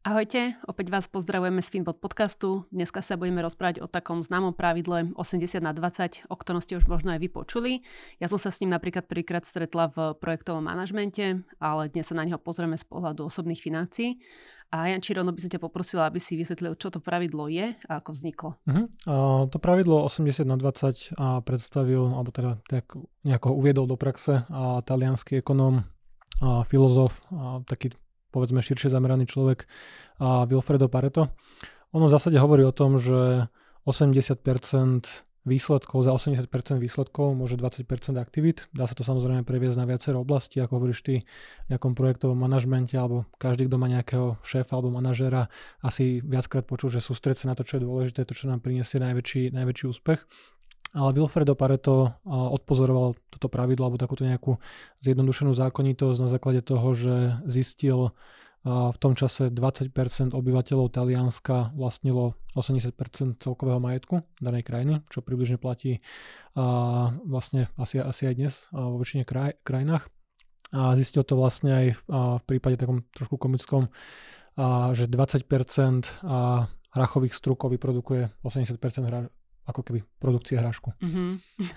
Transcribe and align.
Ahojte, 0.00 0.56
opäť 0.64 0.88
vás 0.88 1.04
pozdravujeme 1.12 1.60
z 1.60 1.76
Finbot 1.76 2.00
podcastu. 2.00 2.64
Dneska 2.72 3.04
sa 3.04 3.20
budeme 3.20 3.44
rozprávať 3.44 3.84
o 3.84 3.86
takom 3.86 4.24
známom 4.24 4.56
pravidle 4.56 5.12
80 5.12 5.60
na 5.60 5.76
20, 5.76 6.24
o 6.24 6.40
ktorom 6.40 6.64
ste 6.64 6.80
už 6.80 6.88
možno 6.88 7.12
aj 7.12 7.20
vypočuli. 7.20 7.84
Ja 8.16 8.24
som 8.32 8.40
sa 8.40 8.48
s 8.48 8.64
ním 8.64 8.72
napríklad 8.72 9.04
prvýkrát 9.04 9.44
stretla 9.44 9.92
v 9.92 10.16
projektovom 10.16 10.64
manažmente, 10.64 11.44
ale 11.60 11.92
dnes 11.92 12.08
sa 12.08 12.16
na 12.16 12.24
neho 12.24 12.40
pozrieme 12.40 12.80
z 12.80 12.84
pohľadu 12.88 13.28
osobných 13.28 13.60
financií. 13.60 14.24
A 14.72 14.88
Jan 14.88 15.04
Čirono 15.04 15.36
by 15.36 15.40
som 15.44 15.52
ťa 15.52 15.60
poprosila, 15.60 16.08
aby 16.08 16.16
si 16.16 16.32
vysvetlil, 16.32 16.80
čo 16.80 16.88
to 16.88 17.04
pravidlo 17.04 17.52
je 17.52 17.76
a 17.84 18.00
ako 18.00 18.16
vzniklo. 18.16 18.50
Uh-huh. 18.56 18.88
A 19.04 19.14
to 19.52 19.60
pravidlo 19.60 20.08
80 20.08 20.48
na 20.48 20.56
20 20.56 21.12
a 21.20 21.44
predstavil, 21.44 22.08
alebo 22.08 22.32
teda 22.32 22.56
tak 22.72 22.88
nejako 23.28 23.52
uviedol 23.52 23.84
do 23.84 24.00
praxe 24.00 24.48
a 24.48 24.80
talianský 24.80 25.44
ekonóm, 25.44 25.84
a 26.40 26.64
filozof, 26.64 27.20
a 27.28 27.60
taký 27.68 27.92
povedzme 28.30 28.62
širšie 28.64 28.90
zameraný 28.90 29.26
človek 29.26 29.66
a 30.22 30.46
Wilfredo 30.46 30.86
Pareto. 30.86 31.30
Ono 31.90 32.06
v 32.06 32.14
zásade 32.14 32.38
hovorí 32.38 32.62
o 32.62 32.74
tom, 32.74 33.02
že 33.02 33.50
80% 33.86 35.26
výsledkov, 35.48 36.04
za 36.04 36.12
80% 36.12 36.46
výsledkov 36.76 37.32
môže 37.32 37.56
20% 37.56 37.88
aktivít. 38.20 38.68
Dá 38.76 38.84
sa 38.84 38.92
to 38.92 39.00
samozrejme 39.00 39.42
previesť 39.48 39.80
na 39.80 39.88
viacero 39.88 40.20
oblasti, 40.20 40.60
ako 40.60 40.76
hovoríš 40.76 41.00
ty 41.00 41.14
v 41.66 41.68
nejakom 41.72 41.96
projektovom 41.96 42.36
manažmente, 42.36 42.92
alebo 42.94 43.24
každý, 43.40 43.66
kto 43.66 43.76
má 43.80 43.88
nejakého 43.88 44.36
šéfa 44.44 44.76
alebo 44.76 44.92
manažéra, 44.92 45.48
asi 45.80 46.20
viackrát 46.20 46.68
počul, 46.68 46.92
že 46.92 47.00
sústreť 47.00 47.44
sa 47.44 47.50
na 47.50 47.56
to, 47.56 47.64
čo 47.64 47.80
je 47.80 47.86
dôležité, 47.88 48.28
to, 48.28 48.36
čo 48.36 48.52
nám 48.52 48.60
priniesie 48.60 49.00
najväčší, 49.00 49.56
najväčší 49.56 49.84
úspech. 49.88 50.20
Ale 50.90 51.14
Wilfredo 51.14 51.54
Pareto 51.54 52.18
odpozoroval 52.26 53.14
toto 53.30 53.46
pravidlo 53.46 53.86
alebo 53.86 54.00
takúto 54.00 54.26
nejakú 54.26 54.58
zjednodušenú 54.98 55.54
zákonitosť 55.54 56.18
na 56.18 56.28
základe 56.28 56.66
toho, 56.66 56.88
že 56.98 57.14
zistil 57.46 58.10
v 58.66 58.98
tom 59.00 59.16
čase 59.16 59.48
20% 59.48 60.36
obyvateľov 60.36 60.92
Talianska 60.92 61.72
vlastnilo 61.72 62.36
80% 62.52 63.40
celkového 63.40 63.80
majetku 63.80 64.20
danej 64.36 64.68
krajiny, 64.68 65.00
čo 65.08 65.24
približne 65.24 65.56
platí 65.56 66.04
vlastne 67.24 67.72
asi, 67.80 68.04
asi 68.04 68.28
aj 68.28 68.34
dnes 68.36 68.54
vo 68.68 69.00
väčšine 69.00 69.24
kraj, 69.24 69.56
krajinách. 69.64 70.12
A 70.76 70.92
zistil 70.92 71.24
to 71.24 71.40
vlastne 71.40 71.72
aj 71.72 71.86
v, 72.04 72.42
prípade 72.44 72.76
takom 72.76 73.08
trošku 73.16 73.40
komickom, 73.40 73.88
že 74.92 75.08
20% 75.08 76.20
hrachových 76.92 77.32
strukov 77.32 77.72
vyprodukuje 77.72 78.28
80% 78.44 79.39
ako 79.70 79.86
keby 79.86 80.00
produkcie 80.18 80.58
hrášku. 80.58 80.92
Mm-hmm. 80.98 81.30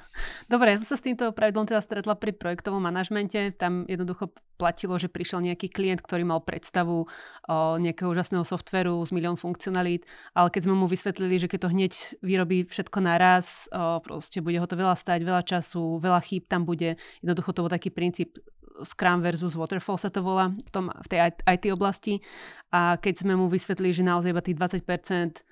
Dobre, 0.54 0.74
ja 0.74 0.78
som 0.82 0.90
sa 0.90 0.98
s 0.98 1.06
týmto 1.06 1.30
pravidlom 1.32 1.70
teda 1.70 1.80
stretla 1.80 2.18
pri 2.18 2.34
projektovom 2.34 2.82
manažmente. 2.82 3.54
Tam 3.56 3.86
jednoducho 3.86 4.34
platilo, 4.58 4.98
že 4.98 5.10
prišiel 5.10 5.46
nejaký 5.46 5.70
klient, 5.70 6.02
ktorý 6.02 6.26
mal 6.26 6.42
predstavu 6.42 7.06
o 7.50 7.58
nejakého 7.78 8.10
úžasného 8.10 8.46
softveru 8.46 9.02
s 9.02 9.14
milión 9.14 9.38
funkcionalít, 9.38 10.06
ale 10.38 10.50
keď 10.54 10.62
sme 10.70 10.76
mu 10.78 10.86
vysvetlili, 10.86 11.42
že 11.42 11.50
keď 11.50 11.60
to 11.68 11.74
hneď 11.74 11.94
vyrobí 12.22 12.66
všetko 12.70 12.98
naraz, 13.02 13.66
o, 13.74 14.00
proste 14.02 14.40
bude 14.42 14.58
ho 14.62 14.68
to 14.70 14.78
veľa 14.78 14.94
stať, 14.94 15.26
veľa 15.26 15.44
času, 15.44 15.98
veľa 16.00 16.22
chýb 16.22 16.46
tam 16.46 16.64
bude. 16.64 16.96
Jednoducho 17.26 17.52
to 17.54 17.64
bol 17.66 17.72
taký 17.72 17.90
princíp 17.90 18.38
Scrum 18.82 19.22
versus 19.22 19.54
Waterfall 19.54 20.02
sa 20.02 20.10
to 20.10 20.26
volá 20.26 20.50
v, 20.50 20.70
tom, 20.74 20.90
v 20.90 21.08
tej 21.08 21.20
IT 21.46 21.70
oblasti. 21.70 22.26
A 22.74 22.98
keď 22.98 23.22
sme 23.22 23.38
mu 23.38 23.46
vysvetlili, 23.46 23.94
že 23.94 24.02
naozaj 24.02 24.34
iba 24.34 24.42
tých 24.42 24.58
20% 24.58 25.46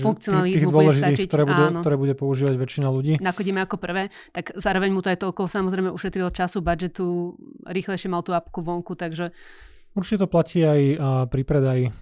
funkcionalít 0.00 0.64
mu 0.64 0.70
bude 0.72 0.94
stačiť. 0.96 1.26
Ktoré, 1.28 1.44
budú, 1.44 1.62
áno. 1.68 1.80
ktoré 1.84 1.96
bude 2.00 2.14
používať 2.16 2.54
väčšina 2.56 2.88
ľudí. 2.88 3.12
Nakodíme 3.20 3.60
ako 3.62 3.76
prvé, 3.76 4.08
tak 4.32 4.56
zároveň 4.56 4.90
mu 4.90 5.04
to 5.04 5.12
aj 5.12 5.18
toľko 5.20 5.46
samozrejme 5.46 5.90
ušetrilo 5.92 6.32
času, 6.32 6.64
budžetu, 6.64 7.36
rýchlejšie 7.68 8.08
mal 8.08 8.24
tú 8.24 8.32
apku 8.32 8.64
vonku, 8.64 8.96
takže 8.96 9.30
Určite 9.94 10.26
to 10.26 10.28
platí 10.28 10.58
aj 10.58 10.80
pri 11.30 11.42
predaji. 11.46 11.94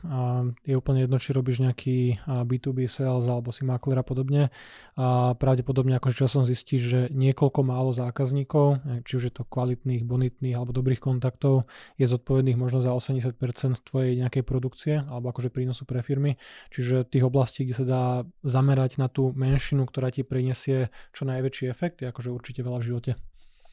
Je 0.64 0.74
úplne 0.80 1.04
jedno, 1.04 1.20
či 1.20 1.36
robíš 1.36 1.60
nejaký 1.60 2.24
B2B 2.24 2.88
sales 2.88 3.28
alebo 3.28 3.52
si 3.52 3.68
makler 3.68 4.00
a 4.00 4.04
podobne. 4.04 4.48
A 4.96 5.36
pravdepodobne 5.36 6.00
akože 6.00 6.24
časom 6.24 6.48
zistíš, 6.48 6.82
že 6.88 7.00
niekoľko 7.12 7.60
málo 7.60 7.92
zákazníkov, 7.92 8.80
či 9.04 9.12
už 9.20 9.24
je 9.28 9.34
to 9.36 9.44
kvalitných, 9.44 10.08
bonitných 10.08 10.56
alebo 10.56 10.72
dobrých 10.72 11.04
kontaktov, 11.04 11.68
je 12.00 12.08
zodpovedných 12.08 12.56
možno 12.56 12.80
za 12.80 12.96
80% 12.96 13.36
tvojej 13.84 14.16
nejakej 14.24 14.40
produkcie 14.40 15.04
alebo 15.04 15.28
akože 15.28 15.52
prínosu 15.52 15.84
pre 15.84 16.00
firmy. 16.00 16.40
Čiže 16.72 17.04
tých 17.04 17.28
oblastí, 17.28 17.68
kde 17.68 17.76
sa 17.76 17.84
dá 17.84 18.04
zamerať 18.40 18.96
na 18.96 19.12
tú 19.12 19.36
menšinu, 19.36 19.84
ktorá 19.84 20.08
ti 20.08 20.24
prinesie 20.24 20.88
čo 21.12 21.28
najväčší 21.28 21.68
efekt, 21.68 22.00
je 22.00 22.08
akože 22.08 22.32
určite 22.32 22.64
veľa 22.64 22.80
v 22.80 22.88
živote. 22.88 23.12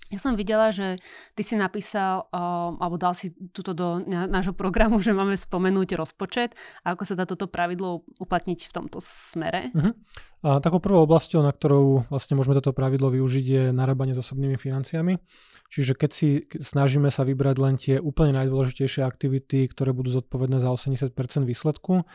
Ja 0.09 0.17
som 0.17 0.33
videla, 0.33 0.73
že 0.73 0.97
ty 1.37 1.45
si 1.45 1.53
napísal, 1.53 2.25
alebo 2.33 2.97
dal 2.97 3.13
si 3.13 3.29
túto 3.53 3.77
do 3.77 4.01
nášho 4.07 4.57
programu, 4.57 4.97
že 5.05 5.13
máme 5.13 5.37
spomenúť 5.37 5.93
rozpočet 5.93 6.57
a 6.81 6.97
ako 6.97 7.03
sa 7.05 7.13
dá 7.13 7.29
toto 7.29 7.45
pravidlo 7.45 8.01
uplatniť 8.17 8.69
v 8.69 8.73
tomto 8.73 8.97
smere. 9.01 9.69
Uh-huh. 9.73 9.93
A 10.39 10.63
takou 10.63 10.81
prvou 10.81 11.05
oblasťou, 11.05 11.45
na 11.45 11.53
ktorou 11.53 12.09
vlastne 12.09 12.33
môžeme 12.39 12.57
toto 12.57 12.73
pravidlo 12.73 13.13
využiť, 13.13 13.45
je 13.45 13.63
narábanie 13.69 14.17
s 14.17 14.23
osobnými 14.23 14.57
financiami. 14.57 15.21
Čiže 15.69 15.93
keď 15.93 16.09
si 16.09 16.29
snažíme 16.57 17.13
sa 17.13 17.21
vybrať 17.21 17.55
len 17.61 17.75
tie 17.77 17.95
úplne 18.01 18.33
najdôležitejšie 18.33 19.05
aktivity, 19.05 19.69
ktoré 19.69 19.93
budú 19.93 20.09
zodpovedné 20.09 20.57
za 20.57 20.73
80% 20.73 21.13
výsledku, 21.45 22.07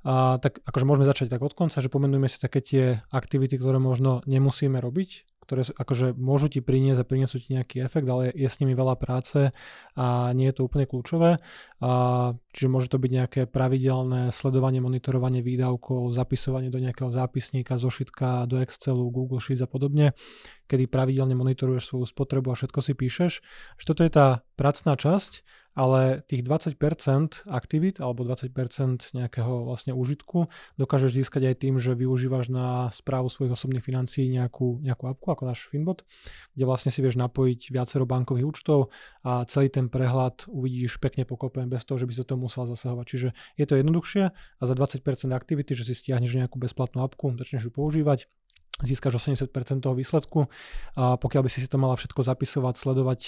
a 0.00 0.40
tak 0.40 0.64
akože 0.64 0.88
môžeme 0.88 1.04
začať 1.04 1.28
tak 1.28 1.44
od 1.44 1.52
konca, 1.52 1.76
že 1.76 1.92
pomenujeme 1.92 2.24
si 2.24 2.40
také 2.40 2.64
tie 2.64 2.84
aktivity, 3.12 3.60
ktoré 3.60 3.76
možno 3.76 4.24
nemusíme 4.24 4.80
robiť, 4.80 5.39
ktoré 5.50 5.66
akože 5.66 6.14
môžu 6.14 6.46
ti 6.46 6.62
priniesť 6.62 7.02
a 7.02 7.08
prinesú 7.10 7.42
ti 7.42 7.58
nejaký 7.58 7.82
efekt, 7.82 8.06
ale 8.06 8.30
je 8.30 8.46
s 8.46 8.62
nimi 8.62 8.78
veľa 8.78 8.94
práce 8.94 9.50
a 9.98 10.30
nie 10.30 10.46
je 10.46 10.54
to 10.54 10.70
úplne 10.70 10.86
kľúčové. 10.86 11.42
A, 11.82 11.90
čiže 12.54 12.70
môže 12.70 12.86
to 12.86 13.02
byť 13.02 13.10
nejaké 13.10 13.40
pravidelné 13.50 14.30
sledovanie, 14.30 14.78
monitorovanie 14.78 15.42
výdavkov, 15.42 16.14
zapisovanie 16.14 16.70
do 16.70 16.78
nejakého 16.78 17.10
zápisníka, 17.10 17.82
zošitka, 17.82 18.46
do 18.46 18.62
Excelu, 18.62 19.10
Google 19.10 19.42
Sheets 19.42 19.66
a 19.66 19.66
podobne, 19.66 20.14
kedy 20.70 20.86
pravidelne 20.86 21.34
monitoruješ 21.34 21.90
svoju 21.90 22.06
spotrebu 22.06 22.54
a 22.54 22.58
všetko 22.58 22.78
si 22.78 22.94
píšeš. 22.94 23.32
Že 23.82 23.84
toto 23.90 24.06
je 24.06 24.10
tá 24.14 24.26
pracná 24.54 24.94
časť, 24.94 25.42
ale 25.74 26.26
tých 26.26 26.42
20% 26.42 27.46
aktivít 27.46 28.02
alebo 28.02 28.26
20% 28.26 29.14
nejakého 29.14 29.70
vlastne 29.70 29.94
užitku 29.94 30.50
dokážeš 30.76 31.22
získať 31.22 31.54
aj 31.54 31.56
tým, 31.62 31.78
že 31.78 31.94
využívaš 31.94 32.50
na 32.50 32.90
správu 32.90 33.30
svojich 33.30 33.54
osobných 33.54 33.84
financií 33.84 34.26
nejakú, 34.26 34.82
nejakú 34.82 35.06
apku 35.06 35.30
ako 35.30 35.42
náš 35.46 35.70
Finbot, 35.70 36.02
kde 36.58 36.64
vlastne 36.66 36.90
si 36.90 36.98
vieš 37.00 37.16
napojiť 37.22 37.70
viacero 37.70 38.02
bankových 38.02 38.46
účtov 38.50 38.90
a 39.22 39.46
celý 39.46 39.70
ten 39.70 39.86
prehľad 39.86 40.50
uvidíš 40.50 40.98
pekne 40.98 41.22
pokopen 41.22 41.70
bez 41.70 41.86
toho, 41.86 42.02
že 42.02 42.06
by 42.10 42.12
si 42.18 42.22
to 42.26 42.34
musel 42.34 42.66
zasahovať. 42.66 43.06
Čiže 43.06 43.28
je 43.54 43.66
to 43.66 43.78
jednoduchšie 43.78 44.24
a 44.34 44.62
za 44.66 44.74
20% 44.74 45.02
aktivity, 45.30 45.72
že 45.78 45.86
si 45.86 45.94
stiahneš 45.94 46.34
nejakú 46.34 46.58
bezplatnú 46.58 47.06
apku, 47.06 47.38
začneš 47.38 47.70
ju 47.70 47.72
používať, 47.72 48.26
získaš 48.82 49.20
80% 49.22 49.84
toho 49.84 49.94
výsledku. 49.94 50.48
A 50.96 51.14
pokiaľ 51.20 51.46
by 51.46 51.50
si 51.52 51.60
si 51.62 51.68
to 51.68 51.76
mala 51.76 51.94
všetko 51.94 52.20
zapisovať, 52.24 52.74
sledovať 52.74 53.20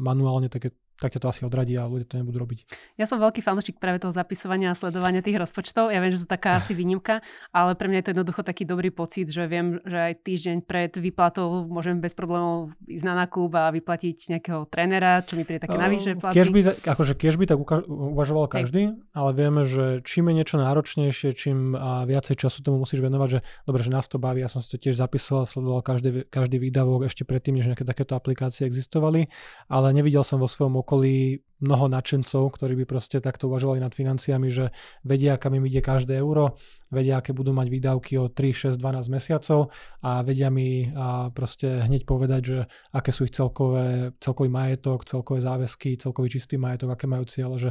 manuálne, 0.00 0.48
tak 0.48 0.68
je 0.68 0.72
tak 0.96 1.12
ťa 1.12 1.20
to 1.22 1.28
asi 1.28 1.42
odradí 1.44 1.76
a 1.76 1.84
ľudia 1.84 2.08
to 2.08 2.16
nebudú 2.20 2.40
robiť. 2.40 2.58
Ja 2.96 3.04
som 3.04 3.20
veľký 3.20 3.44
fanúšik 3.44 3.76
práve 3.76 4.00
toho 4.00 4.12
zapisovania 4.12 4.72
a 4.72 4.76
sledovania 4.76 5.20
tých 5.20 5.36
rozpočtov. 5.36 5.92
Ja 5.92 6.00
viem, 6.00 6.12
že 6.12 6.24
to 6.24 6.28
taká 6.28 6.56
asi 6.56 6.72
výnimka, 6.72 7.20
ale 7.52 7.76
pre 7.76 7.92
mňa 7.92 7.98
je 8.00 8.04
to 8.08 8.12
jednoducho 8.16 8.42
taký 8.42 8.64
dobrý 8.64 8.88
pocit, 8.88 9.28
že 9.28 9.44
viem, 9.44 9.78
že 9.84 9.98
aj 10.10 10.12
týždeň 10.24 10.56
pred 10.64 10.92
výplatou 10.96 11.68
môžem 11.68 12.00
bez 12.00 12.16
problémov 12.16 12.72
ísť 12.88 13.04
na 13.04 13.14
nákup 13.26 13.52
a 13.52 13.68
vyplatiť 13.76 14.16
nejakého 14.36 14.64
trénera, 14.72 15.20
čo 15.20 15.36
mi 15.36 15.44
príde 15.44 15.68
také 15.68 15.76
navyše 15.76 16.16
platy. 16.16 16.34
Keď 16.36 16.48
by, 16.48 16.60
akože 16.84 17.12
keď 17.12 17.34
by 17.36 17.44
tak 17.44 17.58
uvažoval 17.86 18.48
každý, 18.48 18.96
Hej. 18.96 18.98
ale 19.12 19.30
vieme, 19.36 19.62
že 19.68 20.00
čím 20.02 20.32
je 20.32 20.34
niečo 20.40 20.56
náročnejšie, 20.56 21.36
čím 21.36 21.76
viacej 22.08 22.40
času 22.40 22.64
tomu 22.64 22.82
musíš 22.82 23.04
venovať, 23.04 23.28
že 23.28 23.38
dobre, 23.68 23.80
že 23.84 23.92
nás 23.92 24.08
to 24.08 24.16
baví, 24.16 24.40
ja 24.40 24.48
som 24.48 24.64
si 24.64 24.72
to 24.72 24.80
tiež 24.80 24.96
zapisoval, 24.96 25.44
sledoval 25.44 25.84
každý, 25.84 26.24
každý 26.26 26.56
výdavok 26.56 27.06
ešte 27.06 27.28
predtým, 27.28 27.60
než 27.60 27.68
nejaké 27.68 27.84
takéto 27.84 28.16
aplikácie 28.16 28.64
existovali, 28.64 29.28
ale 29.68 29.92
nevidel 29.92 30.24
som 30.24 30.40
vo 30.40 30.48
svojom 30.48 30.78
okolí 30.86 31.42
mnoho 31.56 31.88
nadšencov, 31.88 32.52
ktorí 32.52 32.76
by 32.78 32.84
proste 32.84 33.16
takto 33.16 33.48
uvažovali 33.48 33.80
nad 33.80 33.88
financiami, 33.90 34.52
že 34.52 34.76
vedia, 35.02 35.40
kam 35.40 35.56
im 35.56 35.64
ide 35.64 35.80
každé 35.80 36.12
euro, 36.20 36.60
vedia, 36.92 37.18
aké 37.18 37.32
budú 37.32 37.56
mať 37.56 37.66
výdavky 37.72 38.20
o 38.20 38.28
3, 38.28 38.76
6, 38.76 38.78
12 38.78 39.08
mesiacov 39.08 39.72
a 40.04 40.20
vedia 40.20 40.52
mi 40.52 40.92
proste 41.32 41.80
hneď 41.88 42.04
povedať, 42.04 42.42
že 42.44 42.58
aké 42.92 43.08
sú 43.08 43.24
ich 43.24 43.32
celkové, 43.32 44.12
celkový 44.20 44.52
majetok, 44.52 45.08
celkové 45.08 45.40
záväzky, 45.40 45.96
celkový 45.96 46.28
čistý 46.36 46.60
majetok, 46.60 46.92
aké 46.92 47.08
majú 47.08 47.24
cieľe, 47.24 47.56
že 47.56 47.70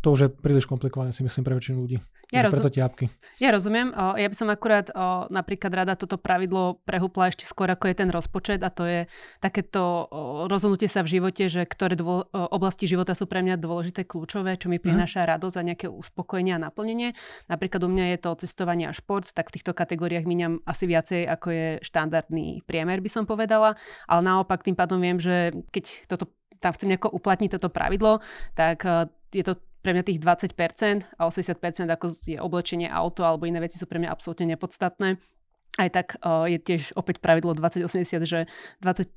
to 0.00 0.06
už 0.08 0.20
je 0.24 0.28
príliš 0.32 0.64
komplikované 0.64 1.12
si 1.12 1.20
myslím 1.20 1.44
pre 1.44 1.54
väčšinu 1.60 1.76
ľudí. 1.76 2.00
Ja, 2.32 2.48
rozum- 2.48 2.64
preto 2.64 2.80
apky. 2.80 3.12
ja 3.36 3.52
rozumiem. 3.52 3.92
O, 3.92 4.16
ja 4.16 4.24
by 4.24 4.36
som 4.36 4.48
akurát 4.48 4.88
o, 4.88 5.28
napríklad 5.28 5.68
rada 5.68 5.94
toto 6.00 6.16
pravidlo 6.16 6.80
prehúpla 6.88 7.28
ešte 7.28 7.44
skôr, 7.44 7.68
ako 7.68 7.92
je 7.92 7.96
ten 8.00 8.08
rozpočet 8.08 8.64
a 8.64 8.72
to 8.72 8.88
je 8.88 9.04
takéto 9.44 10.08
o, 10.08 10.48
rozhodnutie 10.48 10.88
sa 10.88 11.04
v 11.04 11.20
živote, 11.20 11.52
že 11.52 11.68
ktoré 11.68 11.92
dvo- 11.92 12.24
oblasti 12.32 12.88
života 12.88 13.12
sú 13.12 13.28
pre 13.28 13.44
mňa 13.44 13.60
dôležité, 13.60 14.08
kľúčové, 14.08 14.56
čo 14.56 14.72
mi 14.72 14.80
mhm. 14.80 14.84
prináša 14.88 15.28
mm. 15.28 15.28
radosť 15.36 15.56
a 15.60 15.62
nejaké 15.62 15.86
uspokojenie 15.92 16.56
a 16.56 16.62
naplnenie. 16.64 17.12
Napríklad 17.52 17.84
u 17.84 17.92
mňa 17.92 18.16
je 18.16 18.18
to 18.24 18.30
cestovanie 18.48 18.88
a 18.88 18.96
šport, 18.96 19.28
tak 19.28 19.52
v 19.52 19.60
týchto 19.60 19.76
kategóriách 19.76 20.24
míňam 20.24 20.64
asi 20.64 20.88
viacej, 20.88 21.28
ako 21.28 21.46
je 21.52 21.66
štandardný 21.84 22.64
priemer, 22.64 23.04
by 23.04 23.10
som 23.12 23.28
povedala. 23.28 23.76
Ale 24.08 24.24
naopak 24.24 24.64
tým 24.64 24.72
pádom 24.72 25.04
viem, 25.04 25.20
že 25.20 25.52
keď 25.68 26.08
toto 26.08 26.32
tam 26.62 26.72
chcem 26.72 26.94
nejako 26.94 27.12
uplatniť 27.12 27.58
toto 27.58 27.68
pravidlo, 27.74 28.22
tak 28.54 28.86
je 29.34 29.42
to 29.42 29.58
pre 29.82 29.92
mňa 29.92 30.02
tých 30.06 30.22
20% 30.22 31.18
a 31.18 31.22
80% 31.26 31.90
ako 31.90 32.06
je 32.24 32.38
oblečenie 32.38 32.86
auto 32.86 33.26
alebo 33.26 33.44
iné 33.44 33.58
veci 33.58 33.76
sú 33.76 33.90
pre 33.90 33.98
mňa 33.98 34.10
absolútne 34.14 34.46
nepodstatné. 34.54 35.18
Aj 35.80 35.88
tak 35.90 36.20
uh, 36.22 36.46
je 36.46 36.60
tiež 36.60 36.94
opäť 36.94 37.18
pravidlo 37.18 37.56
2080, 37.56 38.22
že 38.22 38.46
20 38.80 39.10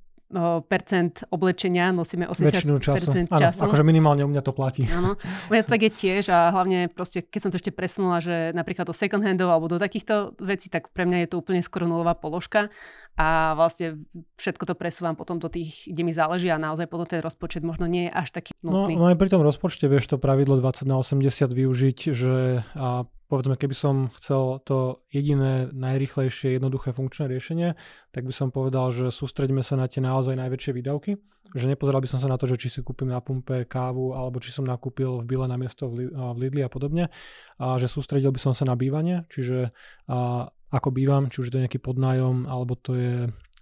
percent 0.66 1.22
oblečenia 1.30 1.94
nosíme 1.94 2.26
80% 2.26 2.50
Väčšinu 2.50 2.76
času. 2.82 3.14
času. 3.14 3.62
Áno, 3.62 3.70
akože 3.70 3.86
minimálne 3.86 4.26
u 4.26 4.30
mňa 4.34 4.42
to 4.42 4.58
platí. 4.58 4.90
Áno, 4.90 5.14
u 5.22 5.52
mňa 5.54 5.62
to 5.64 5.70
tak 5.70 5.82
je 5.86 5.92
tiež 5.94 6.34
a 6.34 6.50
hlavne 6.50 6.90
proste, 6.90 7.22
keď 7.22 7.40
som 7.40 7.52
to 7.54 7.62
ešte 7.62 7.70
presunula, 7.70 8.18
že 8.18 8.50
napríklad 8.58 8.90
do 8.90 8.96
second 8.96 9.22
handov 9.22 9.54
alebo 9.54 9.70
do 9.70 9.78
takýchto 9.78 10.34
vecí, 10.42 10.74
tak 10.74 10.90
pre 10.90 11.06
mňa 11.06 11.26
je 11.26 11.30
to 11.30 11.36
úplne 11.38 11.62
skoro 11.62 11.86
nulová 11.86 12.18
položka 12.18 12.74
a 13.16 13.56
vlastne 13.56 14.04
všetko 14.36 14.68
to 14.68 14.76
presúvam 14.76 15.16
potom 15.16 15.40
do 15.40 15.48
tých, 15.48 15.88
kde 15.88 16.04
mi 16.04 16.12
záleží 16.12 16.52
a 16.52 16.60
naozaj 16.60 16.92
potom 16.92 17.08
ten 17.08 17.24
rozpočet 17.24 17.64
možno 17.64 17.88
nie 17.88 18.08
je 18.08 18.12
až 18.12 18.36
taký 18.36 18.52
no, 18.60 18.84
nutný. 18.84 19.00
No, 19.00 19.08
no 19.08 19.10
aj 19.12 19.18
pri 19.20 19.32
tom 19.32 19.40
rozpočte 19.40 19.88
vieš 19.88 20.12
to 20.12 20.20
pravidlo 20.20 20.60
20 20.60 20.84
na 20.84 21.00
80 21.00 21.24
využiť, 21.48 22.00
že 22.12 22.64
a 22.76 23.08
povedzme, 23.32 23.58
keby 23.58 23.76
som 23.76 23.96
chcel 24.20 24.62
to 24.68 25.02
jediné, 25.10 25.72
najrychlejšie, 25.74 26.56
jednoduché 26.60 26.94
funkčné 26.94 27.26
riešenie, 27.32 27.74
tak 28.14 28.24
by 28.28 28.34
som 28.34 28.54
povedal, 28.54 28.94
že 28.94 29.10
sústreďme 29.10 29.66
sa 29.66 29.80
na 29.80 29.90
tie 29.90 30.04
naozaj 30.04 30.38
najväčšie 30.38 30.72
výdavky. 30.76 31.18
Že 31.56 31.72
nepozeral 31.72 32.04
by 32.04 32.10
som 32.10 32.20
sa 32.20 32.28
na 32.28 32.36
to, 32.36 32.50
že 32.50 32.60
či 32.60 32.68
si 32.68 32.80
kúpim 32.84 33.08
na 33.08 33.22
pumpe 33.22 33.64
kávu, 33.70 34.18
alebo 34.18 34.42
či 34.44 34.52
som 34.52 34.68
nakúpil 34.68 35.24
v 35.24 35.30
Bile 35.30 35.48
na 35.48 35.56
miesto 35.56 35.88
v 35.88 36.12
Lidli 36.36 36.66
a 36.66 36.70
podobne. 36.70 37.14
A 37.62 37.80
že 37.80 37.88
sústredil 37.88 38.34
by 38.34 38.42
som 38.42 38.52
sa 38.52 38.66
na 38.68 38.76
bývanie, 38.76 39.24
čiže 39.32 39.72
a, 40.10 40.50
ako 40.72 40.90
bývam, 40.90 41.30
či 41.30 41.42
už 41.42 41.50
je 41.50 41.54
to 41.54 41.64
nejaký 41.64 41.80
podnájom, 41.82 42.50
alebo 42.50 42.74
to 42.78 42.92
je 42.98 43.14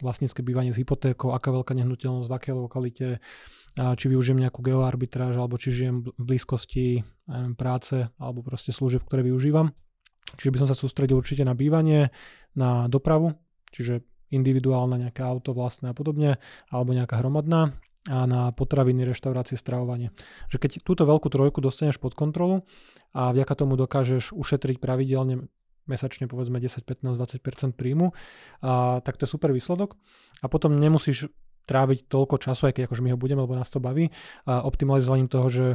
vlastnícke 0.04 0.44
bývanie 0.44 0.76
s 0.76 0.80
hypotékou, 0.82 1.32
aká 1.32 1.54
veľká 1.54 1.76
nehnuteľnosť, 1.78 2.28
v 2.28 2.36
akej 2.36 2.54
lokalite, 2.54 3.08
či 3.74 4.06
využijem 4.06 4.40
nejakú 4.42 4.60
geoarbitráž, 4.60 5.40
alebo 5.40 5.56
či 5.56 5.72
žijem 5.72 6.04
v 6.04 6.12
blízkosti 6.18 7.08
práce, 7.56 8.12
alebo 8.20 8.44
proste 8.44 8.76
služieb, 8.76 9.06
ktoré 9.08 9.24
využívam. 9.24 9.72
Čiže 10.40 10.52
by 10.56 10.58
som 10.64 10.70
sa 10.72 10.76
sústredil 10.76 11.20
určite 11.20 11.44
na 11.44 11.56
bývanie, 11.56 12.12
na 12.56 12.88
dopravu, 12.88 13.36
čiže 13.72 14.04
individuálne 14.34 14.98
nejaké 14.98 15.22
auto 15.22 15.54
vlastné 15.54 15.94
a 15.94 15.96
podobne, 15.96 16.42
alebo 16.74 16.96
nejaká 16.96 17.22
hromadná 17.22 17.78
a 18.04 18.28
na 18.28 18.52
potraviny, 18.52 19.08
reštaurácie, 19.08 19.56
stravovanie. 19.56 20.12
Že 20.52 20.58
keď 20.60 20.72
túto 20.84 21.08
veľkú 21.08 21.32
trojku 21.32 21.64
dostaneš 21.64 22.04
pod 22.04 22.18
kontrolu 22.20 22.68
a 23.16 23.32
vďaka 23.32 23.54
tomu 23.56 23.80
dokážeš 23.80 24.36
ušetriť 24.36 24.84
pravidelne 24.84 25.48
mesačne 25.86 26.30
povedzme 26.30 26.60
10, 26.60 26.84
15, 26.84 27.16
20% 27.16 27.76
príjmu, 27.76 28.12
a, 28.62 29.00
tak 29.02 29.20
to 29.20 29.28
je 29.28 29.34
super 29.34 29.52
výsledok. 29.54 29.96
A 30.44 30.52
potom 30.52 30.76
nemusíš 30.80 31.32
tráviť 31.64 32.12
toľko 32.12 32.44
času, 32.44 32.68
aj 32.68 32.74
keď 32.76 32.84
akože 32.92 33.04
my 33.08 33.16
ho 33.16 33.20
budeme, 33.20 33.40
lebo 33.44 33.56
nás 33.56 33.72
to 33.72 33.80
baví, 33.80 34.12
a 34.44 34.68
optimalizovaním 34.68 35.32
toho, 35.32 35.48
že 35.48 35.66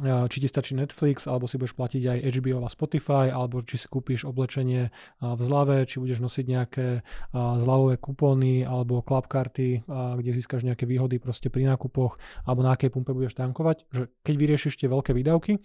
či 0.00 0.40
ti 0.40 0.48
stačí 0.48 0.72
Netflix, 0.72 1.28
alebo 1.28 1.44
si 1.44 1.60
budeš 1.60 1.76
platiť 1.76 2.02
aj 2.08 2.18
HBO 2.40 2.64
a 2.64 2.72
Spotify, 2.72 3.28
alebo 3.28 3.60
či 3.60 3.76
si 3.76 3.84
kúpiš 3.92 4.24
oblečenie 4.24 4.88
v 5.20 5.40
zlave, 5.44 5.84
či 5.84 6.00
budeš 6.00 6.24
nosiť 6.24 6.44
nejaké 6.48 7.04
zľavové 7.36 8.00
kupóny 8.00 8.64
alebo 8.64 9.04
club 9.04 9.28
karty, 9.28 9.84
kde 10.16 10.30
získaš 10.32 10.64
nejaké 10.64 10.88
výhody 10.88 11.20
proste 11.20 11.52
pri 11.52 11.68
nákupoch, 11.76 12.16
alebo 12.48 12.64
na 12.64 12.72
akej 12.72 12.88
pumpe 12.88 13.12
budeš 13.12 13.36
tankovať. 13.36 13.84
Že 13.92 14.08
keď 14.24 14.34
vyriešiš 14.40 14.80
tie 14.80 14.88
veľké 14.88 15.12
výdavky, 15.12 15.60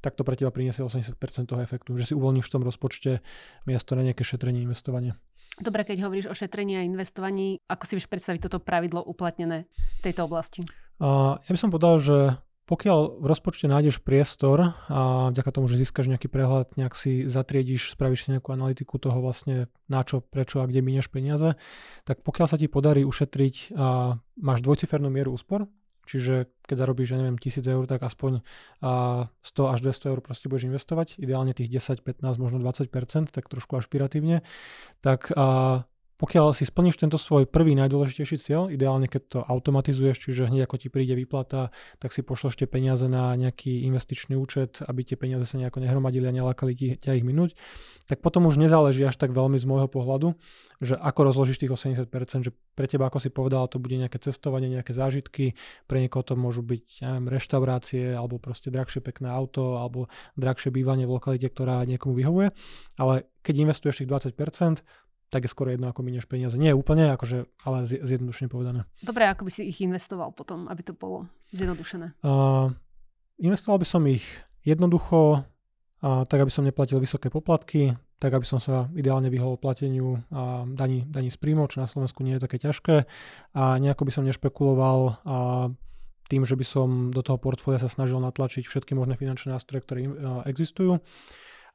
tak 0.00 0.16
to 0.16 0.24
pre 0.24 0.36
teba 0.36 0.52
priniesie 0.52 0.84
80% 0.84 1.16
toho 1.46 1.60
efektu, 1.60 1.96
že 1.96 2.12
si 2.12 2.14
uvoľníš 2.16 2.48
v 2.48 2.54
tom 2.56 2.62
rozpočte 2.64 3.20
miesto 3.68 3.92
na 3.96 4.02
nejaké 4.04 4.24
šetrenie, 4.24 4.64
investovanie. 4.64 5.16
Dobre, 5.60 5.84
keď 5.84 6.08
hovoríš 6.08 6.26
o 6.32 6.34
šetrení 6.34 6.80
a 6.80 6.86
investovaní, 6.86 7.60
ako 7.68 7.84
si 7.84 7.92
vieš 8.00 8.08
predstaviť 8.08 8.48
toto 8.48 8.62
pravidlo 8.64 9.04
uplatnené 9.04 9.68
v 9.68 10.02
tejto 10.02 10.24
oblasti? 10.24 10.64
Uh, 11.00 11.36
ja 11.44 11.50
by 11.52 11.58
som 11.58 11.72
povedal, 11.72 12.00
že 12.00 12.16
pokiaľ 12.70 13.18
v 13.18 13.26
rozpočte 13.26 13.66
nájdeš 13.66 13.98
priestor 13.98 14.78
a 14.86 15.34
vďaka 15.34 15.50
tomu, 15.50 15.66
že 15.66 15.82
získaš 15.82 16.06
nejaký 16.06 16.30
prehľad, 16.30 16.78
nejak 16.78 16.94
si 16.94 17.26
zatriediš, 17.26 17.98
spravíš 17.98 18.24
si 18.24 18.28
nejakú 18.30 18.54
analytiku 18.54 18.94
toho 19.02 19.18
vlastne 19.18 19.66
na 19.90 20.06
čo, 20.06 20.22
prečo 20.22 20.62
a 20.62 20.70
kde 20.70 20.78
minieš 20.78 21.10
peniaze, 21.10 21.58
tak 22.06 22.22
pokiaľ 22.22 22.46
sa 22.46 22.54
ti 22.54 22.70
podarí 22.70 23.02
ušetriť 23.02 23.74
a 23.74 24.14
máš 24.38 24.62
dvojcifernú 24.62 25.10
mieru 25.10 25.34
úspor, 25.34 25.66
Čiže 26.06 26.50
keď 26.66 26.76
zarobíš, 26.86 27.12
ja 27.14 27.18
neviem, 27.18 27.38
1000 27.38 27.66
eur, 27.66 27.84
tak 27.90 28.02
aspoň 28.06 28.40
100 28.80 29.72
až 29.74 29.78
200 29.82 30.10
eur 30.10 30.18
proste 30.22 30.46
budeš 30.46 30.70
investovať, 30.70 31.18
ideálne 31.18 31.50
tých 31.50 31.70
10, 31.70 32.06
15, 32.06 32.38
možno 32.38 32.58
20%, 32.62 32.86
tak 33.34 33.50
trošku 33.50 33.78
ašpiratívne, 33.78 34.46
tak 35.02 35.30
pokiaľ 36.20 36.52
si 36.52 36.68
splníš 36.68 37.00
tento 37.00 37.16
svoj 37.16 37.48
prvý 37.48 37.72
najdôležitejší 37.80 38.36
cieľ, 38.44 38.68
ideálne 38.68 39.08
keď 39.08 39.22
to 39.24 39.38
automatizuješ, 39.40 40.28
čiže 40.28 40.52
hneď 40.52 40.68
ako 40.68 40.76
ti 40.76 40.92
príde 40.92 41.16
výplata, 41.16 41.72
tak 41.96 42.12
si 42.12 42.20
pošleš 42.20 42.60
tie 42.60 42.68
peniaze 42.68 43.08
na 43.08 43.32
nejaký 43.40 43.88
investičný 43.88 44.36
účet, 44.36 44.84
aby 44.84 45.00
tie 45.00 45.16
peniaze 45.16 45.48
sa 45.48 45.56
nejako 45.56 45.80
nehromadili 45.80 46.28
a 46.28 46.36
nelákali 46.36 47.00
ťa 47.00 47.16
ich 47.16 47.24
minúť, 47.24 47.56
tak 48.04 48.20
potom 48.20 48.44
už 48.52 48.60
nezáleží 48.60 49.00
až 49.08 49.16
tak 49.16 49.32
veľmi 49.32 49.56
z 49.56 49.64
môjho 49.64 49.88
pohľadu, 49.88 50.36
že 50.84 51.00
ako 51.00 51.32
rozložíš 51.32 51.64
tých 51.64 51.72
80%, 51.72 52.04
že 52.44 52.52
pre 52.76 52.84
teba, 52.84 53.08
ako 53.08 53.16
si 53.16 53.32
povedal, 53.32 53.64
to 53.72 53.80
bude 53.80 53.96
nejaké 53.96 54.20
cestovanie, 54.20 54.68
nejaké 54.68 54.92
zážitky, 54.92 55.56
pre 55.88 56.04
niekoho 56.04 56.20
to 56.20 56.36
môžu 56.36 56.60
byť, 56.60 57.00
neviem, 57.00 57.26
reštaurácie, 57.32 58.12
alebo 58.12 58.36
proste 58.36 58.68
drahšie 58.68 59.00
pekné 59.00 59.32
auto, 59.32 59.80
alebo 59.80 60.12
drahšie 60.36 60.68
bývanie 60.68 61.08
v 61.08 61.16
lokalite, 61.16 61.48
ktorá 61.48 61.80
niekomu 61.88 62.12
vyhovuje, 62.12 62.52
ale 63.00 63.24
keď 63.40 63.54
investuješ 63.68 64.04
tých 64.04 64.10
20%, 64.36 64.84
tak 65.30 65.46
je 65.46 65.50
skoro 65.50 65.70
jedno, 65.70 65.88
ako 65.88 66.02
minieš 66.02 66.26
peniaze. 66.26 66.58
Nie 66.58 66.74
úplne, 66.74 67.14
akože, 67.14 67.46
ale 67.62 67.86
zjednodušene 67.86 68.50
povedané. 68.50 68.84
Dobre, 69.00 69.30
ako 69.30 69.46
by 69.46 69.50
si 69.54 69.70
ich 69.70 69.78
investoval 69.80 70.34
potom, 70.34 70.66
aby 70.66 70.82
to 70.82 70.92
bolo 70.92 71.30
zjednodušené? 71.54 72.18
Uh, 72.26 72.74
investoval 73.38 73.78
by 73.78 73.86
som 73.86 74.02
ich 74.10 74.26
jednoducho, 74.66 75.46
uh, 75.46 76.26
tak 76.26 76.42
aby 76.42 76.50
som 76.50 76.66
neplatil 76.66 76.98
vysoké 76.98 77.30
poplatky, 77.30 77.94
tak 78.20 78.36
aby 78.36 78.44
som 78.44 78.60
sa 78.60 78.90
ideálne 78.92 79.30
vyhol 79.30 79.56
plateniu 79.56 80.18
uh, 80.18 80.66
daní, 80.66 81.06
daní 81.06 81.30
z 81.30 81.38
príjmov, 81.38 81.72
čo 81.72 81.80
na 81.80 81.88
Slovensku 81.88 82.20
nie 82.26 82.36
je 82.36 82.44
také 82.44 82.60
ťažké 82.60 83.08
a 83.56 83.62
nejako 83.80 84.02
by 84.04 84.12
som 84.12 84.28
nešpekuloval 84.28 84.98
uh, 85.24 85.72
tým, 86.30 86.46
že 86.46 86.54
by 86.54 86.66
som 86.66 86.88
do 87.10 87.26
toho 87.26 87.42
portfólia 87.42 87.82
sa 87.82 87.90
snažil 87.90 88.22
natlačiť 88.22 88.62
všetky 88.62 88.94
možné 88.94 89.18
finančné 89.18 89.50
nástroje, 89.50 89.82
ktoré 89.82 90.06
existujú. 90.46 91.02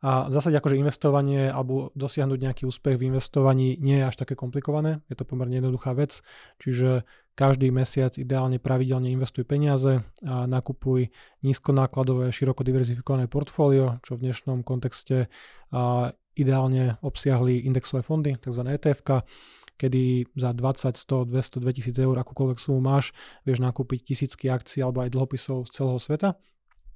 A 0.04 0.28
v 0.28 0.32
zásade 0.36 0.60
akože 0.60 0.76
investovanie 0.80 1.48
alebo 1.48 1.94
dosiahnuť 1.96 2.40
nejaký 2.40 2.64
úspech 2.68 3.00
v 3.00 3.08
investovaní 3.14 3.80
nie 3.80 4.04
je 4.04 4.08
až 4.08 4.16
také 4.20 4.36
komplikované. 4.36 5.00
Je 5.08 5.16
to 5.16 5.24
pomerne 5.24 5.56
jednoduchá 5.60 5.96
vec. 5.96 6.20
Čiže 6.60 7.08
každý 7.36 7.72
mesiac 7.72 8.16
ideálne 8.16 8.60
pravidelne 8.60 9.12
investuj 9.12 9.44
peniaze 9.44 10.04
a 10.24 10.48
nakupuj 10.48 11.12
nízkonákladové, 11.44 12.32
široko 12.32 12.64
diverzifikované 12.64 13.28
portfólio, 13.28 14.00
čo 14.08 14.16
v 14.16 14.32
dnešnom 14.32 14.64
kontexte 14.64 15.28
ideálne 16.36 17.00
obsiahli 17.04 17.64
indexové 17.64 18.04
fondy, 18.04 18.36
tzv. 18.40 18.64
etf 18.72 19.04
kedy 19.76 20.32
za 20.40 20.56
20, 20.56 20.96
100, 20.96 21.36
200, 21.36 21.60
2000 21.60 22.08
eur 22.08 22.16
akúkoľvek 22.24 22.60
sumu 22.64 22.80
máš, 22.80 23.12
vieš 23.44 23.60
nakúpiť 23.60 24.08
tisícky 24.08 24.48
akcií 24.48 24.80
alebo 24.80 25.04
aj 25.04 25.12
dlhopisov 25.12 25.68
z 25.68 25.72
celého 25.76 26.00
sveta 26.00 26.40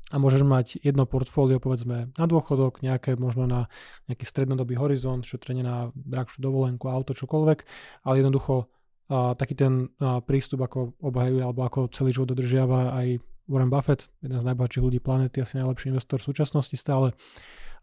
a 0.09 0.15
môžeš 0.17 0.41
mať 0.41 0.67
jedno 0.81 1.05
portfólio 1.05 1.61
povedzme 1.61 2.09
na 2.17 2.25
dôchodok, 2.25 2.81
nejaké 2.81 3.13
možno 3.13 3.45
na 3.45 3.69
nejaký 4.09 4.25
strednodobý 4.25 4.75
horizont, 4.75 5.21
šetrenie 5.21 5.61
na 5.61 5.93
drahšiu 5.93 6.41
dovolenku, 6.41 6.89
auto, 6.89 7.13
čokoľvek, 7.13 7.59
ale 8.05 8.15
jednoducho 8.21 8.65
a, 9.09 9.37
taký 9.37 9.53
ten 9.53 9.73
a, 10.01 10.21
prístup, 10.25 10.65
ako 10.65 10.97
obhajuje 11.01 11.45
alebo 11.45 11.61
ako 11.65 11.79
celý 11.93 12.13
život 12.13 12.33
dodržiava 12.33 12.97
aj 12.97 13.21
Warren 13.49 13.73
Buffett, 13.73 14.13
jeden 14.21 14.37
z 14.37 14.45
najbohatších 14.45 14.85
ľudí 14.85 14.99
planety, 15.01 15.41
asi 15.41 15.57
najlepší 15.57 15.89
investor 15.89 16.21
v 16.21 16.29
súčasnosti 16.29 16.77
stále, 16.77 17.17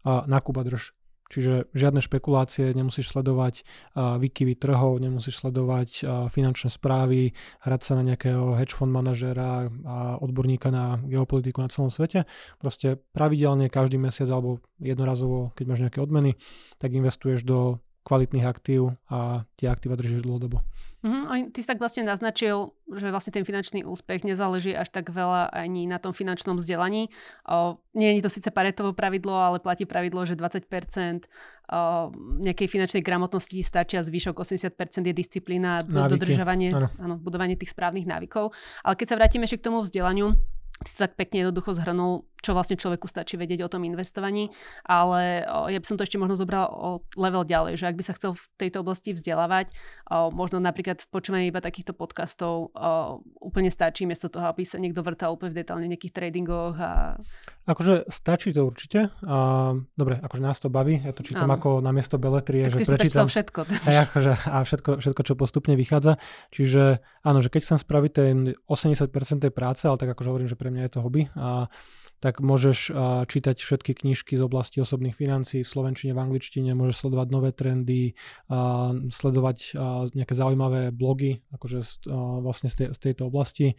a 0.07 0.23
nákup 0.23 0.63
drž. 0.63 0.95
Čiže 1.27 1.67
žiadne 1.75 1.99
špekulácie, 1.99 2.71
nemusíš 2.71 3.11
sledovať 3.11 3.67
výkyvy 3.95 4.55
trhov, 4.55 5.03
nemusíš 5.03 5.43
sledovať 5.43 6.07
finančné 6.31 6.69
správy, 6.71 7.35
hrať 7.67 7.81
sa 7.83 7.93
na 7.99 8.03
nejakého 8.07 8.55
hedge 8.55 8.71
fund 8.71 8.95
manažera 8.95 9.67
a 9.83 10.15
odborníka 10.23 10.71
na 10.71 11.03
geopolitiku 11.03 11.59
na 11.59 11.67
celom 11.67 11.91
svete. 11.91 12.23
Proste 12.57 12.95
pravidelne 13.11 13.67
každý 13.67 13.99
mesiac 13.99 14.31
alebo 14.31 14.63
jednorazovo, 14.79 15.51
keď 15.57 15.65
máš 15.67 15.81
nejaké 15.83 15.99
odmeny, 15.99 16.39
tak 16.79 16.95
investuješ 16.95 17.43
do 17.43 17.83
kvalitných 18.07 18.47
aktív 18.47 18.95
a 19.11 19.43
tie 19.59 19.67
aktíva 19.67 19.99
držíš 19.99 20.23
dlhodobo. 20.23 20.63
Mm-hmm. 21.05 21.53
Ty 21.53 21.59
si 21.61 21.67
tak 21.69 21.77
vlastne 21.77 22.09
naznačil, 22.09 22.73
že 22.89 23.13
vlastne 23.13 23.29
ten 23.29 23.45
finančný 23.45 23.85
úspech 23.85 24.25
nezáleží 24.25 24.73
až 24.73 24.89
tak 24.89 25.13
veľa 25.13 25.53
ani 25.53 25.85
na 25.85 26.01
tom 26.01 26.09
finančnom 26.09 26.57
vzdelaní. 26.57 27.13
O, 27.45 27.77
nie 27.93 28.17
je 28.17 28.25
to 28.25 28.33
síce 28.33 28.49
paretovo 28.49 28.97
pravidlo, 28.97 29.37
ale 29.37 29.61
platí 29.61 29.85
pravidlo, 29.85 30.25
že 30.25 30.33
20% 30.33 30.65
o, 30.65 32.09
nejakej 32.41 32.67
finančnej 32.67 33.05
gramotnosti 33.05 33.61
stačia, 33.61 34.01
zvyšok 34.01 34.41
80% 34.41 34.73
je 35.05 35.13
disciplína, 35.13 35.85
do, 35.85 36.09
dodržovanie, 36.09 36.73
áno. 36.97 37.21
budovanie 37.21 37.53
tých 37.53 37.77
správnych 37.77 38.09
návykov. 38.09 38.49
Ale 38.81 38.97
keď 38.97 39.07
sa 39.13 39.17
vrátime 39.21 39.45
ešte 39.45 39.61
k 39.61 39.67
tomu 39.69 39.85
vzdelaniu, 39.85 40.33
ty 40.81 40.89
si 40.89 40.97
tak 40.97 41.13
pekne 41.13 41.45
jednoducho 41.45 41.77
zhrnul, 41.77 42.25
čo 42.41 42.53
vlastne 42.53 42.77
človeku 42.77 43.09
stačí 43.09 43.33
vedieť 43.35 43.65
o 43.65 43.71
tom 43.71 43.81
investovaní, 43.81 44.53
ale 44.85 45.41
ja 45.45 45.77
by 45.81 45.85
som 45.85 45.97
to 45.97 46.05
ešte 46.05 46.21
možno 46.21 46.37
zobrala 46.37 46.69
o 46.69 47.01
level 47.17 47.41
ďalej, 47.43 47.81
že 47.81 47.89
ak 47.89 47.97
by 47.97 48.03
sa 48.05 48.13
chcel 48.13 48.37
v 48.37 48.45
tejto 48.61 48.85
oblasti 48.85 49.17
vzdelávať, 49.17 49.73
možno 50.31 50.61
napríklad 50.61 51.01
v 51.01 51.07
počúvaní 51.09 51.45
iba 51.49 51.59
takýchto 51.59 51.97
podcastov 51.97 52.71
úplne 53.41 53.73
stačí, 53.73 54.05
miesto 54.05 54.29
toho, 54.29 54.47
aby 54.53 54.63
sa 54.63 54.77
niekto 54.77 55.01
vrtal 55.01 55.33
úplne 55.33 55.51
v 55.51 55.59
detálne 55.65 55.89
nejakých 55.89 56.13
tradingoch. 56.13 56.75
A... 56.77 57.17
Akože 57.67 58.07
stačí 58.07 58.53
to 58.53 58.69
určite. 58.69 59.11
A, 59.25 59.73
dobre, 59.97 60.21
akože 60.21 60.43
nás 60.45 60.61
to 60.61 60.69
baví, 60.69 61.01
ja 61.03 61.11
to 61.11 61.25
čítam 61.25 61.49
ano. 61.51 61.57
ako 61.57 61.69
na 61.81 61.91
miesto 61.91 62.21
beletrie, 62.21 62.69
tak 62.69 62.79
že 62.79 62.95
prečítam 62.95 63.27
všetko. 63.27 63.59
A, 63.83 64.07
akože, 64.07 64.31
a 64.47 64.57
všetko, 64.63 64.91
všetko, 65.03 65.21
čo 65.25 65.33
postupne 65.33 65.73
vychádza. 65.75 66.21
Čiže 66.53 67.03
áno, 67.25 67.41
že 67.43 67.49
keď 67.51 67.61
chcem 67.67 67.79
spraviť 67.81 68.11
ten 68.13 68.35
80% 68.69 69.43
tej 69.43 69.51
práce, 69.51 69.83
ale 69.89 69.99
tak 69.99 70.13
akože 70.15 70.29
hovorím, 70.29 70.47
že 70.47 70.55
pre 70.55 70.71
mňa 70.71 70.87
je 70.87 70.91
to 70.93 70.99
hobby, 71.03 71.27
a 71.35 71.67
tak 72.17 72.41
môžeš 72.41 72.91
čítať 73.29 73.57
všetky 73.61 74.03
knižky 74.03 74.33
z 74.37 74.41
oblasti 74.41 74.81
osobných 74.81 75.13
financí 75.13 75.61
v 75.61 75.69
slovenčine, 75.69 76.17
v 76.17 76.21
angličtine, 76.21 76.73
môžeš 76.73 77.05
sledovať 77.05 77.27
nové 77.29 77.49
trendy, 77.53 78.17
sledovať 79.13 79.77
nejaké 80.17 80.33
zaujímavé 80.33 80.89
blogy 80.89 81.45
akože 81.53 82.09
vlastne 82.41 82.73
z, 82.73 82.75
tej, 82.75 82.87
tejto 83.13 83.29
oblasti. 83.29 83.77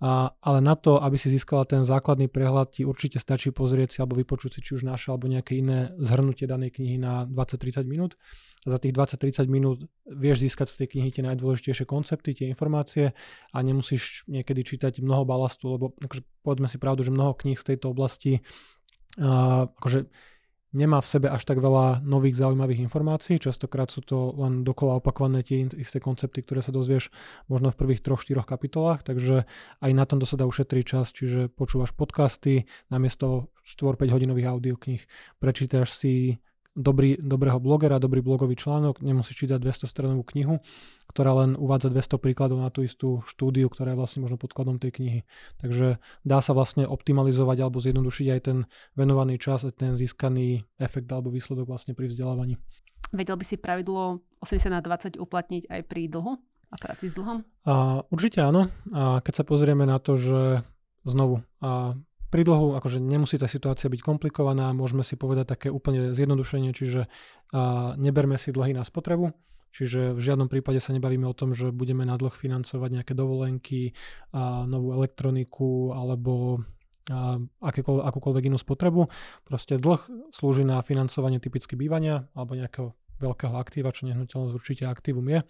Ale 0.00 0.58
na 0.64 0.74
to, 0.74 1.00
aby 1.00 1.20
si 1.20 1.28
získala 1.28 1.68
ten 1.68 1.84
základný 1.84 2.32
prehľad, 2.32 2.80
ti 2.80 2.82
určite 2.88 3.20
stačí 3.20 3.52
pozrieť 3.52 3.96
si 3.96 3.98
alebo 4.00 4.16
vypočuť 4.16 4.56
si 4.56 4.60
či 4.64 4.80
už 4.80 4.88
naše 4.88 5.12
alebo 5.12 5.28
nejaké 5.28 5.60
iné 5.60 5.92
zhrnutie 6.00 6.48
danej 6.48 6.80
knihy 6.80 6.96
na 6.96 7.28
20-30 7.28 7.84
minút 7.84 8.16
za 8.64 8.80
tých 8.80 8.96
20-30 8.96 9.44
minút 9.52 9.78
vieš 10.08 10.40
získať 10.40 10.72
z 10.72 10.76
tej 10.84 10.88
knihy 10.96 11.08
tie 11.12 11.24
najdôležitejšie 11.24 11.84
koncepty, 11.84 12.32
tie 12.32 12.48
informácie 12.48 13.12
a 13.52 13.58
nemusíš 13.60 14.24
niekedy 14.24 14.64
čítať 14.64 15.04
mnoho 15.04 15.28
balastu, 15.28 15.76
lebo 15.76 15.92
akože, 16.00 16.24
povedzme 16.40 16.68
si 16.68 16.80
pravdu, 16.80 17.04
že 17.04 17.12
mnoho 17.12 17.36
kníh 17.36 17.60
z 17.60 17.73
tejto 17.74 17.90
oblasti 17.90 18.40
uh, 19.18 19.66
akože 19.66 20.06
nemá 20.74 20.98
v 20.98 21.06
sebe 21.06 21.30
až 21.30 21.46
tak 21.46 21.62
veľa 21.62 22.02
nových 22.02 22.34
zaujímavých 22.34 22.82
informácií. 22.82 23.38
Častokrát 23.38 23.94
sú 23.94 24.02
to 24.02 24.34
len 24.34 24.66
dokola 24.66 24.98
opakované 24.98 25.46
tie 25.46 25.70
isté 25.78 26.02
koncepty, 26.02 26.42
ktoré 26.42 26.60
sa 26.60 26.74
dozvieš 26.74 27.14
možno 27.46 27.70
v 27.70 27.78
prvých 27.78 28.02
troch, 28.02 28.20
štyroch 28.20 28.44
kapitolách, 28.44 29.06
takže 29.06 29.46
aj 29.80 29.90
na 29.94 30.04
tomto 30.04 30.26
sa 30.26 30.34
dá 30.34 30.44
ušetriť 30.50 30.84
čas, 30.84 31.14
čiže 31.14 31.46
počúvaš 31.54 31.94
podcasty 31.94 32.66
namiesto 32.90 33.54
4-5 33.62 34.10
hodinových 34.10 34.50
audiokníh, 34.50 35.02
prečítaš 35.38 35.94
si 35.94 36.42
dobrý, 36.74 37.16
dobrého 37.18 37.62
blogera, 37.62 38.02
dobrý 38.02 38.20
blogový 38.20 38.58
článok, 38.58 39.00
nemusíš 39.00 39.46
čítať 39.46 39.62
200 39.62 39.86
stranovú 39.86 40.26
knihu, 40.34 40.58
ktorá 41.08 41.46
len 41.46 41.54
uvádza 41.54 41.90
200 41.90 42.18
príkladov 42.18 42.58
na 42.60 42.68
tú 42.68 42.82
istú 42.82 43.22
štúdiu, 43.30 43.70
ktorá 43.70 43.94
je 43.94 43.98
vlastne 43.98 44.20
možno 44.26 44.36
podkladom 44.36 44.82
tej 44.82 44.98
knihy. 44.98 45.20
Takže 45.62 46.02
dá 46.26 46.38
sa 46.42 46.52
vlastne 46.52 46.84
optimalizovať 46.84 47.56
alebo 47.62 47.78
zjednodušiť 47.78 48.26
aj 48.34 48.40
ten 48.42 48.58
venovaný 48.98 49.38
čas 49.38 49.62
a 49.62 49.70
ten 49.70 49.94
získaný 49.94 50.66
efekt 50.76 51.06
alebo 51.08 51.30
výsledok 51.30 51.70
vlastne 51.70 51.94
pri 51.94 52.10
vzdelávaní. 52.10 52.58
Vedel 53.14 53.38
by 53.38 53.44
si 53.46 53.56
pravidlo 53.56 54.26
80 54.42 54.74
na 54.74 54.82
20 54.82 55.22
uplatniť 55.22 55.70
aj 55.70 55.80
pri 55.86 56.10
dlhu 56.10 56.34
a 56.74 56.76
práci 56.76 57.06
s 57.06 57.14
dlhom? 57.14 57.46
A, 57.62 58.02
určite 58.10 58.42
áno. 58.42 58.66
A 58.90 59.22
keď 59.22 59.32
sa 59.42 59.44
pozrieme 59.46 59.86
na 59.86 60.02
to, 60.02 60.18
že 60.18 60.66
znovu 61.06 61.46
a 61.62 61.94
pri 62.34 62.42
dlhu 62.42 62.74
akože 62.74 62.98
nemusí 62.98 63.38
tá 63.38 63.46
situácia 63.46 63.86
byť 63.86 64.02
komplikovaná, 64.02 64.74
môžeme 64.74 65.06
si 65.06 65.14
povedať 65.14 65.54
také 65.54 65.68
úplne 65.70 66.10
zjednodušenie, 66.18 66.74
čiže 66.74 67.06
neberme 67.94 68.34
si 68.42 68.50
dlhy 68.50 68.74
na 68.74 68.82
spotrebu, 68.82 69.30
čiže 69.70 70.18
v 70.18 70.18
žiadnom 70.18 70.50
prípade 70.50 70.82
sa 70.82 70.90
nebavíme 70.90 71.30
o 71.30 71.38
tom, 71.38 71.54
že 71.54 71.70
budeme 71.70 72.02
na 72.02 72.18
dlh 72.18 72.34
financovať 72.34 72.90
nejaké 72.90 73.14
dovolenky, 73.14 73.94
novú 74.66 74.98
elektroniku 74.98 75.94
alebo 75.94 76.66
akúkoľvek 78.02 78.50
inú 78.50 78.58
spotrebu. 78.58 79.06
Proste 79.46 79.78
dlh 79.78 80.34
slúži 80.34 80.66
na 80.66 80.82
financovanie 80.82 81.38
typicky 81.38 81.78
bývania 81.78 82.26
alebo 82.34 82.58
nejakého 82.58 82.98
veľkého 83.24 83.56
aktíva, 83.56 83.96
čo 83.96 84.04
nehnuteľnosť 84.04 84.52
určite 84.52 84.84
aktívum 84.84 85.24
je. 85.32 85.40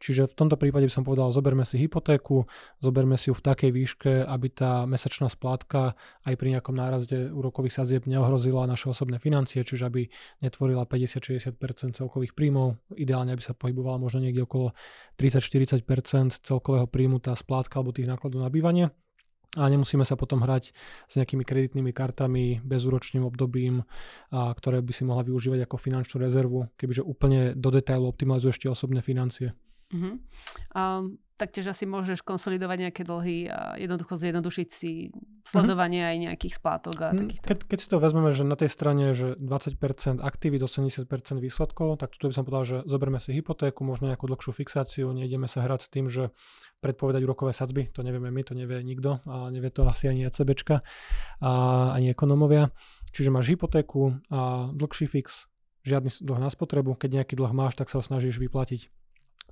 Čiže 0.00 0.32
v 0.32 0.34
tomto 0.34 0.56
prípade 0.56 0.88
by 0.88 0.94
som 0.96 1.04
povedal, 1.04 1.28
zoberme 1.28 1.68
si 1.68 1.76
hypotéku, 1.76 2.48
zoberme 2.80 3.20
si 3.20 3.28
ju 3.28 3.36
v 3.36 3.44
takej 3.44 3.70
výške, 3.70 4.12
aby 4.24 4.48
tá 4.48 4.88
mesačná 4.88 5.28
splátka 5.28 5.92
aj 6.24 6.34
pri 6.40 6.56
nejakom 6.56 6.72
nárazde 6.72 7.28
úrokových 7.28 7.84
sazieb 7.84 8.08
neohrozila 8.08 8.64
naše 8.64 8.88
osobné 8.88 9.20
financie, 9.20 9.60
čiže 9.60 9.84
aby 9.84 10.08
netvorila 10.40 10.88
50-60% 10.88 12.00
celkových 12.00 12.32
príjmov. 12.32 12.80
Ideálne, 12.96 13.36
aby 13.36 13.44
sa 13.44 13.52
pohybovala 13.52 14.00
možno 14.00 14.24
niekde 14.24 14.48
okolo 14.48 14.72
30-40% 15.20 16.40
celkového 16.40 16.88
príjmu 16.88 17.20
tá 17.20 17.36
splátka 17.36 17.76
alebo 17.76 17.92
tých 17.92 18.08
nákladov 18.08 18.40
na 18.40 18.48
bývanie 18.48 18.88
a 19.58 19.66
nemusíme 19.66 20.06
sa 20.06 20.14
potom 20.14 20.46
hrať 20.46 20.70
s 21.10 21.12
nejakými 21.18 21.42
kreditnými 21.42 21.90
kartami, 21.90 22.62
bezúročným 22.62 23.26
obdobím, 23.26 23.82
a, 24.30 24.54
ktoré 24.54 24.78
by 24.78 24.92
si 24.94 25.02
mohla 25.02 25.26
využívať 25.26 25.66
ako 25.66 25.76
finančnú 25.78 26.16
rezervu, 26.22 26.70
kebyže 26.78 27.02
úplne 27.02 27.58
do 27.58 27.70
detailu 27.74 28.06
optimalizuješ 28.06 28.62
tie 28.62 28.70
osobné 28.70 29.02
financie. 29.02 29.50
Uh-huh. 29.90 30.22
Um, 30.70 31.18
taktiež 31.40 31.72
asi 31.72 31.88
môžeš 31.88 32.20
konsolidovať 32.20 32.76
nejaké 32.84 33.02
dlhy 33.02 33.48
a 33.48 33.74
jednoducho 33.80 34.20
zjednodušiť 34.20 34.68
si 34.68 35.08
sledovanie 35.48 36.04
uh-huh. 36.04 36.12
aj 36.12 36.16
nejakých 36.30 36.54
splátok 36.60 36.96
a 37.00 37.08
hm, 37.10 37.18
takýchto. 37.18 37.44
Keď, 37.48 37.58
keď 37.64 37.78
si 37.80 37.88
to 37.88 37.96
vezmeme, 37.96 38.30
že 38.30 38.44
na 38.44 38.60
tej 38.60 38.70
strane, 38.70 39.16
že 39.16 39.40
20% 39.40 40.20
aktivít, 40.20 40.60
80% 40.60 41.08
výsledkov, 41.40 41.96
tak 41.96 42.12
tu 42.14 42.28
by 42.28 42.34
som 42.36 42.44
povedal, 42.44 42.64
že 42.68 42.76
zoberme 42.84 43.16
si 43.18 43.32
hypotéku, 43.32 43.82
možno 43.82 44.12
nejakú 44.12 44.28
dlhšiu 44.28 44.52
fixáciu, 44.52 45.08
nejdeme 45.16 45.48
sa 45.48 45.64
hrať 45.64 45.80
s 45.80 45.88
tým, 45.88 46.06
že 46.12 46.28
predpovedať 46.84 47.24
úrokové 47.24 47.56
sadzby, 47.56 47.88
to 47.88 48.04
nevieme 48.04 48.28
my, 48.28 48.44
to 48.44 48.52
nevie 48.52 48.84
nikto 48.84 49.24
a 49.24 49.48
nevie 49.48 49.72
to 49.72 49.88
asi 49.88 50.12
ani 50.12 50.28
ECBčka 50.28 50.84
a 51.40 51.50
ani 51.96 52.12
ekonomovia. 52.12 52.68
Čiže 53.16 53.32
máš 53.32 53.56
hypotéku 53.56 54.22
a 54.28 54.70
dlhší 54.70 55.08
fix, 55.08 55.48
žiadny 55.88 56.12
dlh 56.20 56.38
na 56.38 56.52
spotrebu, 56.52 57.00
keď 57.00 57.24
nejaký 57.24 57.34
dlh 57.34 57.52
máš, 57.56 57.80
tak 57.80 57.88
sa 57.88 57.98
ho 57.98 58.04
snažíš 58.04 58.36
vyplatiť 58.36 58.99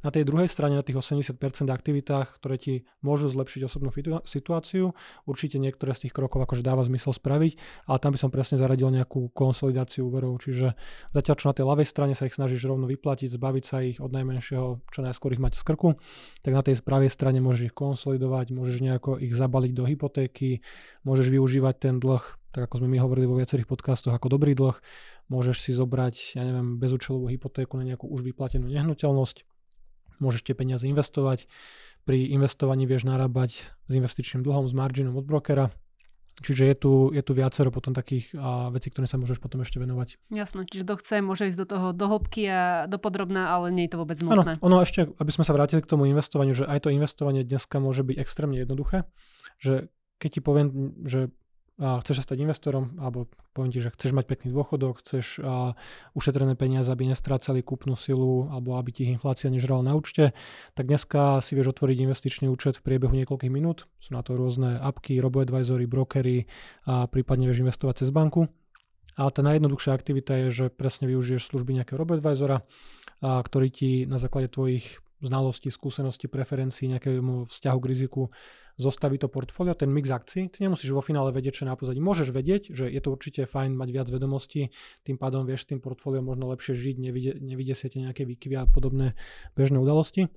na 0.02 0.10
tej 0.14 0.26
druhej 0.28 0.46
strane, 0.46 0.78
na 0.78 0.84
tých 0.84 0.98
80% 0.98 1.38
aktivitách, 1.68 2.38
ktoré 2.38 2.56
ti 2.58 2.74
môžu 3.02 3.30
zlepšiť 3.30 3.60
osobnú 3.66 3.90
situáciu, 4.22 4.94
určite 5.26 5.58
niektoré 5.58 5.94
z 5.94 6.08
tých 6.08 6.14
krokov 6.14 6.44
akože 6.44 6.62
dáva 6.62 6.86
zmysel 6.86 7.14
spraviť, 7.14 7.84
ale 7.90 7.98
tam 7.98 8.14
by 8.14 8.18
som 8.18 8.30
presne 8.30 8.56
zaradil 8.56 8.90
nejakú 8.90 9.30
konsolidáciu 9.34 10.06
úverov, 10.06 10.38
čiže 10.42 10.78
zatiaľ 11.14 11.34
čo 11.34 11.46
na 11.50 11.54
tej 11.54 11.64
ľavej 11.66 11.86
strane 11.86 12.14
sa 12.14 12.26
ich 12.26 12.36
snažíš 12.36 12.66
rovno 12.66 12.86
vyplatiť, 12.86 13.34
zbaviť 13.34 13.64
sa 13.64 13.82
ich 13.82 13.98
od 13.98 14.10
najmenšieho, 14.14 14.68
čo 14.88 15.00
najskôr 15.02 15.34
ich 15.34 15.42
mať 15.42 15.58
z 15.58 15.62
krku, 15.66 15.98
tak 16.42 16.52
na 16.54 16.62
tej 16.62 16.78
pravej 16.82 17.10
strane 17.10 17.42
môžeš 17.42 17.72
ich 17.72 17.74
konsolidovať, 17.74 18.54
môžeš 18.54 18.78
nejako 18.82 19.18
ich 19.18 19.34
zabaliť 19.34 19.72
do 19.74 19.84
hypotéky, 19.86 20.62
môžeš 21.02 21.28
využívať 21.30 21.74
ten 21.78 21.96
dlh 21.98 22.38
tak 22.48 22.64
ako 22.64 22.80
sme 22.82 22.96
my 22.96 22.98
hovorili 23.04 23.28
vo 23.28 23.36
viacerých 23.36 23.68
podcastoch, 23.68 24.10
ako 24.10 24.32
dobrý 24.32 24.56
dlh, 24.56 24.74
môžeš 25.28 25.68
si 25.68 25.70
zobrať, 25.76 26.34
ja 26.34 26.42
neviem, 26.42 26.80
bezúčelovú 26.80 27.28
hypotéku 27.28 27.76
na 27.76 27.84
nejakú 27.84 28.08
už 28.08 28.24
vyplatenú 28.24 28.72
nehnuteľnosť, 28.72 29.44
môžeš 30.18 30.46
tie 30.46 30.54
peniaze 30.54 30.84
investovať. 30.87 31.50
Pri 32.04 32.30
investovaní 32.32 32.88
vieš 32.88 33.04
narábať 33.04 33.68
s 33.68 33.92
investičným 33.92 34.40
dlhom, 34.40 34.64
s 34.68 34.72
marginom 34.72 35.16
od 35.18 35.26
brokera. 35.28 35.68
Čiže 36.38 36.70
je 36.70 36.76
tu, 36.78 36.92
je 37.10 37.22
tu 37.22 37.34
viacero 37.34 37.75
potom 37.75 37.90
takých 37.90 38.30
a, 38.38 38.70
vecí, 38.70 38.94
ktoré 38.94 39.10
sa 39.10 39.18
môžeš 39.18 39.42
potom 39.42 39.66
ešte 39.66 39.82
venovať. 39.82 40.22
Jasné, 40.30 40.70
čiže 40.70 40.87
kto 40.87 40.94
chce, 41.02 41.14
môže 41.18 41.50
ísť 41.50 41.58
do 41.58 41.66
toho 41.66 41.87
do 41.90 42.06
hĺbky 42.06 42.46
a 42.46 42.87
do 42.87 42.94
podrobná, 43.02 43.50
ale 43.50 43.75
nie 43.75 43.90
je 43.90 43.98
to 43.98 44.00
vôbec 44.06 44.18
nutné. 44.22 44.54
Áno, 44.54 44.62
ono 44.62 44.76
ešte, 44.87 45.10
aby 45.18 45.30
sme 45.34 45.42
sa 45.42 45.50
vrátili 45.50 45.82
k 45.82 45.90
tomu 45.90 46.06
investovaniu, 46.06 46.54
že 46.54 46.62
aj 46.70 46.87
to 46.87 46.94
investovanie 46.94 47.42
dneska 47.42 47.82
môže 47.82 48.06
byť 48.06 48.16
extrémne 48.22 48.62
jednoduché, 48.62 49.02
že 49.58 49.90
keď 50.22 50.30
ti 50.30 50.40
poviem, 50.42 50.66
že 51.02 51.34
chceš 51.78 52.20
sa 52.20 52.25
stať 52.26 52.42
investorom, 52.42 52.99
alebo 52.99 53.30
poviem 53.54 53.70
ti, 53.70 53.78
že 53.78 53.94
chceš 53.94 54.11
mať 54.11 54.26
pekný 54.26 54.50
dôchodok, 54.50 54.99
chceš 54.99 55.38
ušetrené 56.18 56.58
peniaze, 56.58 56.90
aby 56.90 57.06
nestrácali 57.06 57.62
kúpnu 57.62 57.94
silu, 57.94 58.50
alebo 58.50 58.75
aby 58.75 58.90
ti 58.90 59.06
ich 59.06 59.14
inflácia 59.14 59.47
nežrala 59.47 59.87
na 59.87 59.94
účte, 59.94 60.35
tak 60.75 60.90
dneska 60.90 61.38
si 61.38 61.54
vieš 61.54 61.78
otvoriť 61.78 62.02
investičný 62.02 62.50
účet 62.50 62.78
v 62.78 62.82
priebehu 62.82 63.14
niekoľkých 63.14 63.54
minút. 63.54 63.87
Sú 64.02 64.18
na 64.18 64.26
to 64.26 64.35
rôzne 64.35 64.82
apky, 64.82 65.23
robo-advisory, 65.23 65.87
brokery 65.87 66.50
a 66.82 67.06
prípadne 67.06 67.47
vieš 67.47 67.62
investovať 67.62 68.02
cez 68.02 68.11
banku. 68.11 68.50
A 69.18 69.30
tá 69.30 69.42
najjednoduchšia 69.42 69.94
aktivita 69.94 70.35
je, 70.47 70.47
že 70.50 70.64
presne 70.70 71.06
využiješ 71.11 71.50
služby 71.50 71.78
nejakého 71.78 71.99
robo-advisora, 71.99 72.62
ktorý 73.23 73.68
ti 73.70 73.90
na 74.06 74.18
základe 74.18 74.50
tvojich 74.50 75.02
znalostí, 75.18 75.75
skúseností, 75.75 76.30
preferencií, 76.30 76.87
nejakému 76.87 77.50
vzťahu 77.50 77.78
k 77.82 77.88
riziku 77.90 78.23
zostaví 78.78 79.18
to 79.18 79.26
portfólio, 79.26 79.75
ten 79.75 79.90
mix 79.90 80.06
akcií, 80.08 80.49
ty 80.49 80.62
nemusíš 80.62 80.94
vo 80.94 81.02
finále 81.02 81.35
vedieť, 81.35 81.62
čo 81.62 81.64
na 81.66 81.75
pozadí. 81.75 81.99
Môžeš 81.99 82.30
vedieť, 82.30 82.70
že 82.70 82.87
je 82.87 83.00
to 83.02 83.11
určite 83.11 83.50
fajn 83.50 83.75
mať 83.75 83.88
viac 83.90 84.08
vedomostí, 84.08 84.70
tým 85.02 85.18
pádom 85.18 85.42
vieš 85.42 85.66
s 85.66 85.75
tým 85.75 85.82
portfóliom 85.82 86.23
možno 86.23 86.47
lepšie 86.54 86.78
žiť, 86.78 86.97
nevidie, 87.02 87.35
nevidesiete 87.42 87.99
nejaké 87.99 88.23
výkyvy 88.23 88.54
a 88.54 88.64
podobné 88.70 89.18
bežné 89.58 89.82
udalosti, 89.82 90.30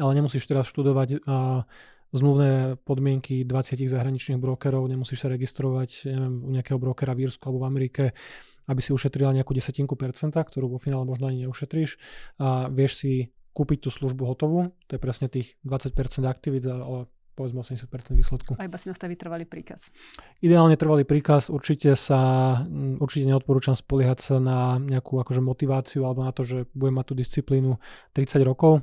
ale 0.00 0.10
nemusíš 0.16 0.48
teraz 0.48 0.64
študovať 0.72 1.28
a 1.28 1.68
zmluvné 2.16 2.80
podmienky 2.88 3.44
20 3.44 3.84
zahraničných 3.84 4.40
brokerov, 4.40 4.88
nemusíš 4.88 5.22
sa 5.24 5.28
registrovať 5.28 6.08
neviem, 6.08 6.34
u 6.40 6.50
nejakého 6.56 6.80
brokera 6.80 7.12
v 7.12 7.28
Írsku 7.28 7.44
alebo 7.44 7.60
v 7.60 7.68
Amerike, 7.68 8.04
aby 8.68 8.80
si 8.80 8.96
ušetrila 8.96 9.36
nejakú 9.36 9.52
desatinku 9.52 9.92
percenta, 9.96 10.40
ktorú 10.40 10.72
vo 10.72 10.78
finále 10.80 11.04
možno 11.04 11.28
ani 11.28 11.44
neušetríš. 11.44 12.00
A 12.40 12.72
vieš 12.72 13.04
si 13.04 13.12
kúpiť 13.52 13.88
tú 13.88 13.90
službu 13.92 14.24
hotovú, 14.24 14.72
to 14.88 14.96
je 14.96 15.00
presne 15.00 15.26
tých 15.28 15.60
20% 15.68 15.92
aktivít, 16.24 16.64
ale 16.68 17.12
povedzme 17.38 17.62
80% 17.62 18.18
výsledku. 18.18 18.58
A 18.58 18.66
iba 18.66 18.74
si 18.74 18.90
nastaví 18.90 19.14
trvalý 19.14 19.46
príkaz. 19.46 19.94
Ideálne 20.42 20.74
trvalý 20.74 21.06
príkaz, 21.06 21.54
určite 21.54 21.94
sa, 21.94 22.18
mm, 22.66 22.98
určite 22.98 23.30
neodporúčam 23.30 23.78
spoliehať 23.78 24.18
sa 24.18 24.34
na 24.42 24.82
nejakú 24.82 25.22
akože 25.22 25.38
motiváciu 25.38 26.02
alebo 26.02 26.26
na 26.26 26.34
to, 26.34 26.42
že 26.42 26.66
budem 26.74 26.98
mať 26.98 27.06
tú 27.06 27.14
disciplínu 27.14 27.78
30 28.18 28.42
rokov. 28.42 28.82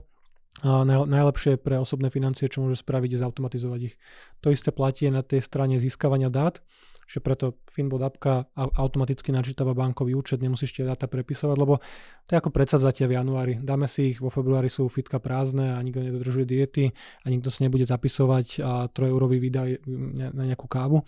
Najlepšie 0.63 1.59
pre 1.59 1.75
osobné 1.75 2.07
financie, 2.07 2.47
čo 2.47 2.63
môže 2.63 2.79
spraviť, 2.79 3.09
je 3.11 3.23
zautomatizovať 3.27 3.79
ich. 3.91 3.99
To 4.39 4.55
isté 4.55 4.71
platí 4.71 5.11
na 5.11 5.19
tej 5.19 5.43
strane 5.43 5.75
získavania 5.75 6.31
dát 6.31 6.63
že 7.05 7.21
preto 7.21 7.61
Finbot 7.69 8.01
appka 8.01 8.49
automaticky 8.57 9.29
načítava 9.29 9.77
bankový 9.77 10.17
účet, 10.17 10.41
nemusíš 10.41 10.73
tie 10.73 10.85
dáta 10.85 11.05
prepisovať, 11.05 11.57
lebo 11.57 11.77
to 12.25 12.29
je 12.33 12.41
ako 12.41 12.49
predsavzatie 12.49 13.05
v 13.05 13.15
januári. 13.21 13.53
Dáme 13.61 13.85
si 13.85 14.13
ich, 14.13 14.17
vo 14.17 14.33
februári 14.33 14.73
sú 14.73 14.89
fitka 14.89 15.21
prázdne 15.21 15.77
a 15.77 15.79
nikto 15.85 16.01
nedodržuje 16.01 16.45
diety 16.49 16.85
a 17.21 17.25
nikto 17.29 17.53
si 17.53 17.61
nebude 17.61 17.85
zapisovať 17.85 18.47
a 18.65 18.71
3 18.89 19.13
eurový 19.13 19.37
výdaj 19.37 19.85
na 20.33 20.43
nejakú 20.49 20.65
kávu. 20.65 21.05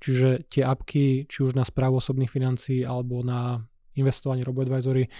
Čiže 0.00 0.48
tie 0.48 0.62
apky, 0.64 1.26
či 1.26 1.38
už 1.44 1.58
na 1.58 1.66
správu 1.66 1.98
osobných 1.98 2.30
financií 2.30 2.86
alebo 2.86 3.20
na 3.20 3.60
investovanie 3.98 4.46
RoboAdvisory, 4.46 5.10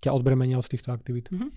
ťa 0.00 0.10
odbremenia 0.10 0.56
od 0.58 0.66
týchto 0.66 0.90
aktivít. 0.90 1.28
Mm-hmm. 1.30 1.50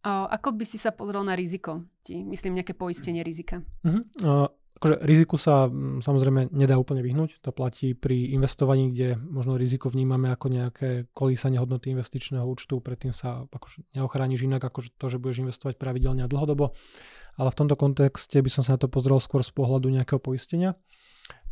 A 0.00 0.32
ako 0.40 0.56
by 0.56 0.64
si 0.64 0.80
sa 0.80 0.96
pozrel 0.96 1.20
na 1.20 1.36
riziko? 1.36 1.84
Ti, 2.00 2.24
myslím, 2.24 2.56
nejaké 2.56 2.72
poistenie 2.72 3.20
rizika. 3.20 3.60
Uh-huh 3.84 4.48
akože 4.80 5.04
riziku 5.04 5.36
sa 5.36 5.68
mm, 5.68 6.00
samozrejme 6.00 6.56
nedá 6.56 6.80
úplne 6.80 7.04
vyhnúť. 7.04 7.44
To 7.44 7.52
platí 7.52 7.92
pri 7.92 8.32
investovaní, 8.32 8.88
kde 8.88 9.20
možno 9.20 9.60
riziko 9.60 9.92
vnímame 9.92 10.32
ako 10.32 10.46
nejaké 10.48 10.88
kolísanie 11.12 11.60
hodnoty 11.60 11.92
investičného 11.92 12.42
účtu, 12.48 12.80
predtým 12.80 13.12
sa 13.12 13.44
akože 13.44 13.84
neochrániš 13.92 14.48
inak 14.48 14.64
ako 14.64 14.88
to, 14.96 15.06
že 15.12 15.20
budeš 15.20 15.44
investovať 15.44 15.76
pravidelne 15.76 16.24
a 16.24 16.32
dlhodobo. 16.32 16.72
Ale 17.36 17.52
v 17.52 17.58
tomto 17.60 17.76
kontexte 17.76 18.40
by 18.40 18.48
som 18.48 18.64
sa 18.64 18.74
na 18.74 18.80
to 18.80 18.88
pozrel 18.88 19.20
skôr 19.20 19.44
z 19.44 19.52
pohľadu 19.52 19.92
nejakého 19.92 20.16
poistenia. 20.16 20.80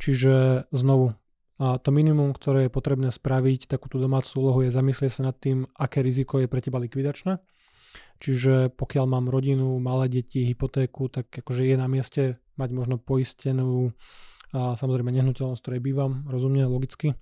Čiže 0.00 0.64
znovu, 0.72 1.12
a 1.60 1.76
to 1.76 1.92
minimum, 1.92 2.32
ktoré 2.32 2.66
je 2.66 2.72
potrebné 2.72 3.12
spraviť, 3.12 3.68
takúto 3.68 4.00
domácu 4.00 4.32
úlohu 4.40 4.64
je 4.64 4.72
zamyslieť 4.72 5.20
sa 5.20 5.22
nad 5.28 5.36
tým, 5.36 5.68
aké 5.76 6.00
riziko 6.00 6.40
je 6.40 6.48
pre 6.48 6.64
teba 6.64 6.80
likvidačné 6.80 7.44
Čiže 8.18 8.74
pokiaľ 8.74 9.04
mám 9.06 9.30
rodinu, 9.30 9.78
malé 9.78 10.10
deti, 10.10 10.42
hypotéku, 10.42 11.06
tak 11.06 11.30
akože 11.30 11.62
je 11.62 11.76
na 11.78 11.86
mieste 11.86 12.42
mať 12.58 12.70
možno 12.74 12.98
poistenú 12.98 13.94
a 14.50 14.74
samozrejme 14.74 15.14
nehnuteľnosť, 15.14 15.62
ktorej 15.62 15.80
bývam, 15.84 16.26
rozumne, 16.26 16.66
logicky. 16.66 17.14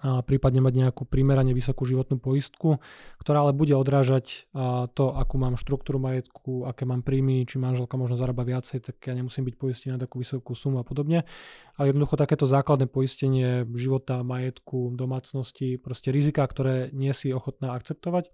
A 0.00 0.24
prípadne 0.24 0.64
mať 0.64 0.80
nejakú 0.80 1.04
primerane 1.04 1.52
vysokú 1.52 1.84
životnú 1.84 2.16
poistku, 2.16 2.80
ktorá 3.20 3.44
ale 3.44 3.52
bude 3.52 3.76
odrážať 3.76 4.48
to, 4.96 5.04
akú 5.12 5.36
mám 5.36 5.60
štruktúru 5.60 6.00
majetku, 6.00 6.64
aké 6.64 6.88
mám 6.88 7.04
príjmy, 7.04 7.44
či 7.44 7.60
manželka 7.60 8.00
možno 8.00 8.16
zarába 8.16 8.48
viacej, 8.48 8.80
tak 8.80 8.96
ja 9.04 9.12
nemusím 9.12 9.44
byť 9.44 9.60
poistený 9.60 9.90
na 9.92 10.00
takú 10.00 10.16
vysokú 10.24 10.56
sumu 10.56 10.80
a 10.80 10.88
podobne. 10.88 11.28
Ale 11.76 11.92
jednoducho 11.92 12.16
takéto 12.16 12.48
základné 12.48 12.88
poistenie 12.88 13.68
života, 13.76 14.24
majetku, 14.24 14.96
domácnosti, 14.96 15.76
proste 15.76 16.08
rizika, 16.16 16.48
ktoré 16.48 16.88
nie 16.96 17.12
si 17.12 17.28
ochotná 17.36 17.76
akceptovať, 17.76 18.32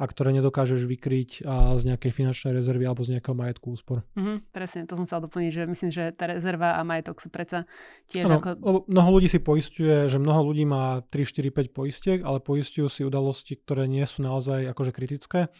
a 0.00 0.04
ktoré 0.08 0.32
nedokážeš 0.32 0.88
vykryť 0.88 1.44
z 1.76 1.82
nejakej 1.84 2.12
finančnej 2.16 2.56
rezervy 2.56 2.88
alebo 2.88 3.04
z 3.04 3.20
nejakého 3.20 3.36
majetku 3.36 3.76
úspor. 3.76 4.00
Mm-hmm, 4.16 4.48
presne, 4.48 4.88
to 4.88 4.96
som 4.96 5.04
chcel 5.04 5.20
doplniť, 5.28 5.50
že 5.52 5.62
myslím, 5.68 5.90
že 5.92 6.16
tá 6.16 6.24
rezerva 6.24 6.80
a 6.80 6.82
majetok 6.88 7.20
sú 7.20 7.28
predsa 7.28 7.68
tiež 8.08 8.24
ano, 8.24 8.40
ako... 8.40 8.48
Mnoho 8.88 9.08
ľudí 9.20 9.28
si 9.28 9.44
poistuje, 9.44 10.08
že 10.08 10.16
mnoho 10.16 10.40
ľudí 10.48 10.64
má 10.64 11.04
3, 11.12 11.20
4, 11.28 11.52
5 11.52 11.76
poistiek, 11.76 12.18
ale 12.24 12.40
poistujú 12.40 12.88
si 12.88 13.04
udalosti, 13.04 13.60
ktoré 13.60 13.84
nie 13.84 14.08
sú 14.08 14.24
naozaj 14.24 14.72
akože 14.72 14.96
kritické 14.96 15.52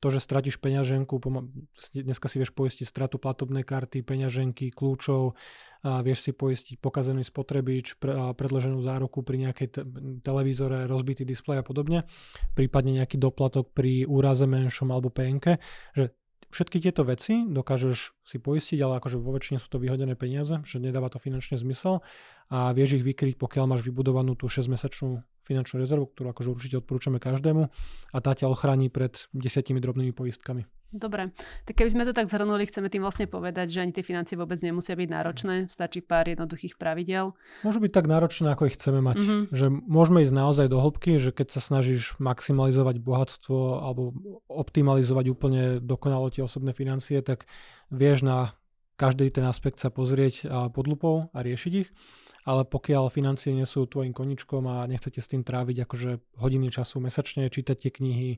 to, 0.00 0.08
že 0.08 0.24
stratíš 0.24 0.56
peňaženku, 0.58 1.20
dneska 1.92 2.26
si 2.26 2.40
vieš 2.40 2.56
poistiť 2.56 2.88
stratu 2.88 3.20
platobnej 3.20 3.62
karty, 3.68 4.00
peňaženky, 4.00 4.72
kľúčov, 4.72 5.36
a 5.80 6.00
vieš 6.00 6.28
si 6.28 6.32
poistiť 6.32 6.76
pokazený 6.80 7.24
spotrebič, 7.24 8.00
pre, 8.00 8.16
predloženú 8.36 8.80
záruku 8.80 9.20
pri 9.20 9.48
nejakej 9.48 9.68
te- 9.68 9.86
televízore, 10.24 10.88
rozbitý 10.88 11.28
displej 11.28 11.60
a 11.60 11.64
podobne, 11.64 12.08
prípadne 12.52 13.00
nejaký 13.00 13.20
doplatok 13.20 13.72
pri 13.72 14.08
úraze 14.08 14.44
menšom 14.44 14.92
alebo 14.92 15.12
PNK, 15.12 15.60
že 15.96 16.16
všetky 16.50 16.82
tieto 16.82 17.06
veci 17.06 17.46
dokážeš 17.46 18.14
si 18.26 18.36
poistiť, 18.38 18.78
ale 18.82 18.98
akože 18.98 19.16
vo 19.18 19.34
väčšine 19.34 19.58
sú 19.62 19.70
to 19.70 19.78
vyhodené 19.78 20.14
peniaze, 20.18 20.62
že 20.66 20.82
nedáva 20.82 21.10
to 21.10 21.22
finančne 21.22 21.56
zmysel 21.58 22.02
a 22.50 22.74
vieš 22.74 23.00
ich 23.00 23.06
vykryť, 23.06 23.38
pokiaľ 23.38 23.64
máš 23.70 23.86
vybudovanú 23.86 24.34
tú 24.34 24.50
6-mesačnú 24.50 25.22
finančnú 25.46 25.82
rezervu, 25.82 26.06
ktorú 26.10 26.30
akože 26.30 26.48
určite 26.50 26.76
odporúčame 26.78 27.18
každému 27.18 27.70
a 28.14 28.18
tá 28.22 28.30
ťa 28.34 28.46
ochráni 28.46 28.86
pred 28.86 29.14
desiatimi 29.34 29.82
drobnými 29.82 30.14
poistkami. 30.14 30.66
Dobre, 30.90 31.30
tak 31.70 31.78
keby 31.78 31.90
sme 31.94 32.02
to 32.02 32.10
tak 32.10 32.26
zhrnuli, 32.26 32.66
chceme 32.66 32.90
tým 32.90 33.06
vlastne 33.06 33.30
povedať, 33.30 33.70
že 33.70 33.78
ani 33.78 33.94
tie 33.94 34.02
financie 34.02 34.34
vôbec 34.34 34.58
nemusia 34.58 34.98
byť 34.98 35.06
náročné, 35.06 35.54
stačí 35.70 36.02
pár 36.02 36.26
jednoduchých 36.26 36.74
pravidel. 36.74 37.38
Môžu 37.62 37.78
byť 37.78 37.92
tak 37.94 38.10
náročné, 38.10 38.50
ako 38.50 38.66
ich 38.66 38.74
chceme 38.74 38.98
mať. 38.98 39.22
Mm-hmm. 39.22 39.42
Že 39.54 39.66
môžeme 39.86 40.26
ísť 40.26 40.34
naozaj 40.34 40.66
do 40.66 40.82
hĺbky, 40.82 41.22
že 41.22 41.30
keď 41.30 41.54
sa 41.54 41.60
snažíš 41.62 42.18
maximalizovať 42.18 42.98
bohatstvo 42.98 43.86
alebo 43.86 44.18
optimalizovať 44.50 45.24
úplne 45.30 45.62
dokonalo 45.78 46.26
tie 46.34 46.42
osobné 46.42 46.74
financie, 46.74 47.22
tak 47.22 47.46
vieš 47.94 48.26
na 48.26 48.58
každý 48.98 49.30
ten 49.30 49.46
aspekt 49.46 49.78
sa 49.78 49.94
pozrieť 49.94 50.50
pod 50.74 50.84
lupou 50.90 51.30
a 51.30 51.38
riešiť 51.40 51.72
ich 51.72 51.88
ale 52.44 52.64
pokiaľ 52.64 53.12
financie 53.12 53.52
nie 53.52 53.68
sú 53.68 53.84
tvojim 53.84 54.16
koničkom 54.16 54.64
a 54.64 54.88
nechcete 54.88 55.20
s 55.20 55.30
tým 55.30 55.44
tráviť 55.44 55.84
akože 55.84 56.10
hodiny 56.40 56.72
času 56.72 57.00
mesačne, 57.00 57.52
čítať 57.52 57.76
tie 57.76 57.90
knihy 57.92 58.30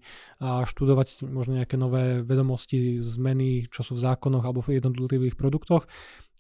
a 0.42 0.66
študovať 0.66 1.26
možno 1.26 1.62
nejaké 1.62 1.78
nové 1.78 2.22
vedomosti, 2.22 2.98
zmeny, 3.02 3.70
čo 3.70 3.86
sú 3.86 3.94
v 3.94 4.04
zákonoch 4.04 4.42
alebo 4.42 4.62
v 4.62 4.82
jednotlivých 4.82 5.38
produktoch, 5.38 5.86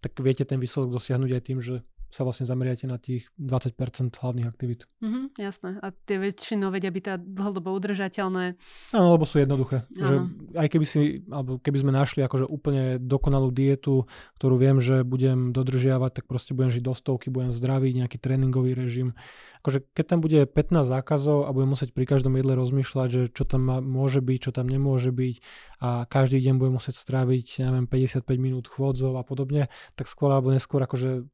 tak 0.02 0.18
viete 0.18 0.42
ten 0.42 0.58
výsledok 0.58 0.98
dosiahnuť 0.98 1.30
aj 1.30 1.42
tým, 1.46 1.58
že 1.62 1.86
sa 2.12 2.28
vlastne 2.28 2.44
zameriate 2.44 2.84
na 2.84 3.00
tých 3.00 3.32
20% 3.40 4.12
hlavných 4.12 4.44
aktivít. 4.44 4.84
Mm-hmm, 5.00 5.24
jasné. 5.40 5.80
A 5.80 5.96
tie 6.04 6.20
väčšinou 6.20 6.68
vedia 6.68 6.92
byť 6.92 7.02
teda 7.08 7.18
dlhodobo 7.18 7.72
udržateľné. 7.72 8.60
Áno, 8.92 9.08
lebo 9.16 9.24
sú 9.24 9.40
jednoduché. 9.40 9.88
Že 9.96 10.16
aj 10.60 10.68
keby 10.68 10.84
si, 10.84 11.24
alebo 11.32 11.56
keby 11.56 11.78
sme 11.80 11.92
našli 11.96 12.20
akože 12.20 12.44
úplne 12.44 13.00
dokonalú 13.00 13.48
dietu, 13.48 14.04
ktorú 14.36 14.60
viem, 14.60 14.76
že 14.76 15.08
budem 15.08 15.56
dodržiavať, 15.56 16.20
tak 16.20 16.24
proste 16.28 16.52
budem 16.52 16.68
žiť 16.68 16.84
do 16.84 16.92
stovky, 16.92 17.32
budem 17.32 17.48
zdravý, 17.48 17.96
nejaký 17.96 18.20
tréningový 18.20 18.76
režim. 18.76 19.16
Akože 19.64 19.80
keď 19.96 20.04
tam 20.04 20.20
bude 20.20 20.44
15 20.44 20.84
zákazov 20.84 21.48
a 21.48 21.54
budem 21.56 21.72
musieť 21.72 21.96
pri 21.96 22.04
každom 22.04 22.36
jedle 22.36 22.52
rozmýšľať, 22.58 23.08
že 23.08 23.22
čo 23.32 23.48
tam 23.48 23.64
môže 23.80 24.20
byť, 24.20 24.38
čo 24.38 24.50
tam 24.52 24.68
nemôže 24.68 25.14
byť 25.14 25.36
a 25.80 26.04
každý 26.10 26.44
deň 26.44 26.60
budem 26.60 26.76
musieť 26.76 26.98
stráviť, 27.00 27.62
neviem, 27.64 27.86
55 27.88 28.26
minút 28.36 28.66
chôdzov 28.68 29.16
a 29.16 29.24
podobne, 29.24 29.72
tak 29.96 30.10
skôr 30.10 30.34
alebo 30.34 30.50
neskôr 30.50 30.82
akože 30.82 31.30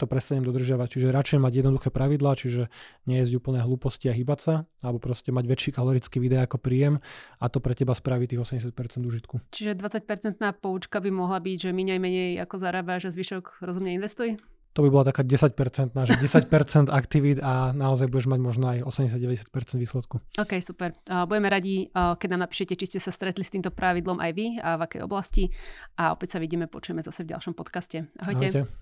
to 0.00 0.08
prestanem 0.08 0.48
dodržiavať. 0.48 0.96
Čiže 0.96 1.12
radšej 1.12 1.38
mať 1.44 1.52
jednoduché 1.60 1.88
pravidlá, 1.92 2.32
čiže 2.40 2.72
nie 3.04 3.20
jesť 3.20 3.36
úplne 3.36 3.60
hlúposti 3.60 4.08
a 4.08 4.16
hýbať 4.16 4.38
sa, 4.40 4.54
alebo 4.80 4.96
proste 4.96 5.28
mať 5.28 5.44
väčší 5.44 5.70
kalorický 5.76 6.16
výdaj 6.16 6.48
ako 6.48 6.56
príjem 6.56 6.94
a 7.36 7.44
to 7.52 7.60
pre 7.60 7.76
teba 7.76 7.92
spraví 7.92 8.24
tých 8.24 8.40
80% 8.40 8.72
užitku. 9.04 9.44
Čiže 9.52 9.76
20% 9.76 10.40
poučka 10.58 11.04
by 11.04 11.10
mohla 11.12 11.36
byť, 11.36 11.68
že 11.68 11.70
miňaj 11.76 11.98
menej 12.00 12.30
ako 12.40 12.56
zarábaš 12.56 13.08
a 13.08 13.14
zvyšok 13.14 13.60
rozumne 13.60 13.92
investuj? 13.92 14.40
To 14.78 14.86
by 14.86 14.88
bola 14.90 15.04
taká 15.10 15.26
10%, 15.26 15.50
že 16.06 16.14
10% 16.14 16.46
aktivít 17.02 17.42
a 17.42 17.74
naozaj 17.74 18.06
budeš 18.06 18.30
mať 18.30 18.40
možno 18.40 18.70
aj 18.70 18.86
80-90% 18.86 19.50
výsledku. 19.82 20.22
OK, 20.38 20.52
super. 20.62 20.94
Budeme 21.26 21.50
radi, 21.50 21.90
keď 21.90 22.28
nám 22.30 22.46
napíšete, 22.46 22.78
či 22.78 22.86
ste 22.86 22.98
sa 23.02 23.10
stretli 23.10 23.42
s 23.42 23.50
týmto 23.50 23.74
pravidlom 23.74 24.22
aj 24.22 24.30
vy 24.30 24.46
a 24.62 24.78
v 24.78 24.82
akej 24.86 25.00
oblasti. 25.02 25.50
A 25.98 26.14
opäť 26.14 26.38
sa 26.38 26.38
vidíme, 26.38 26.70
počujeme 26.70 27.02
zase 27.02 27.26
v 27.26 27.34
ďalšom 27.34 27.58
podcaste. 27.58 28.06
Ahojte. 28.22 28.46
Ahojte. 28.54 28.70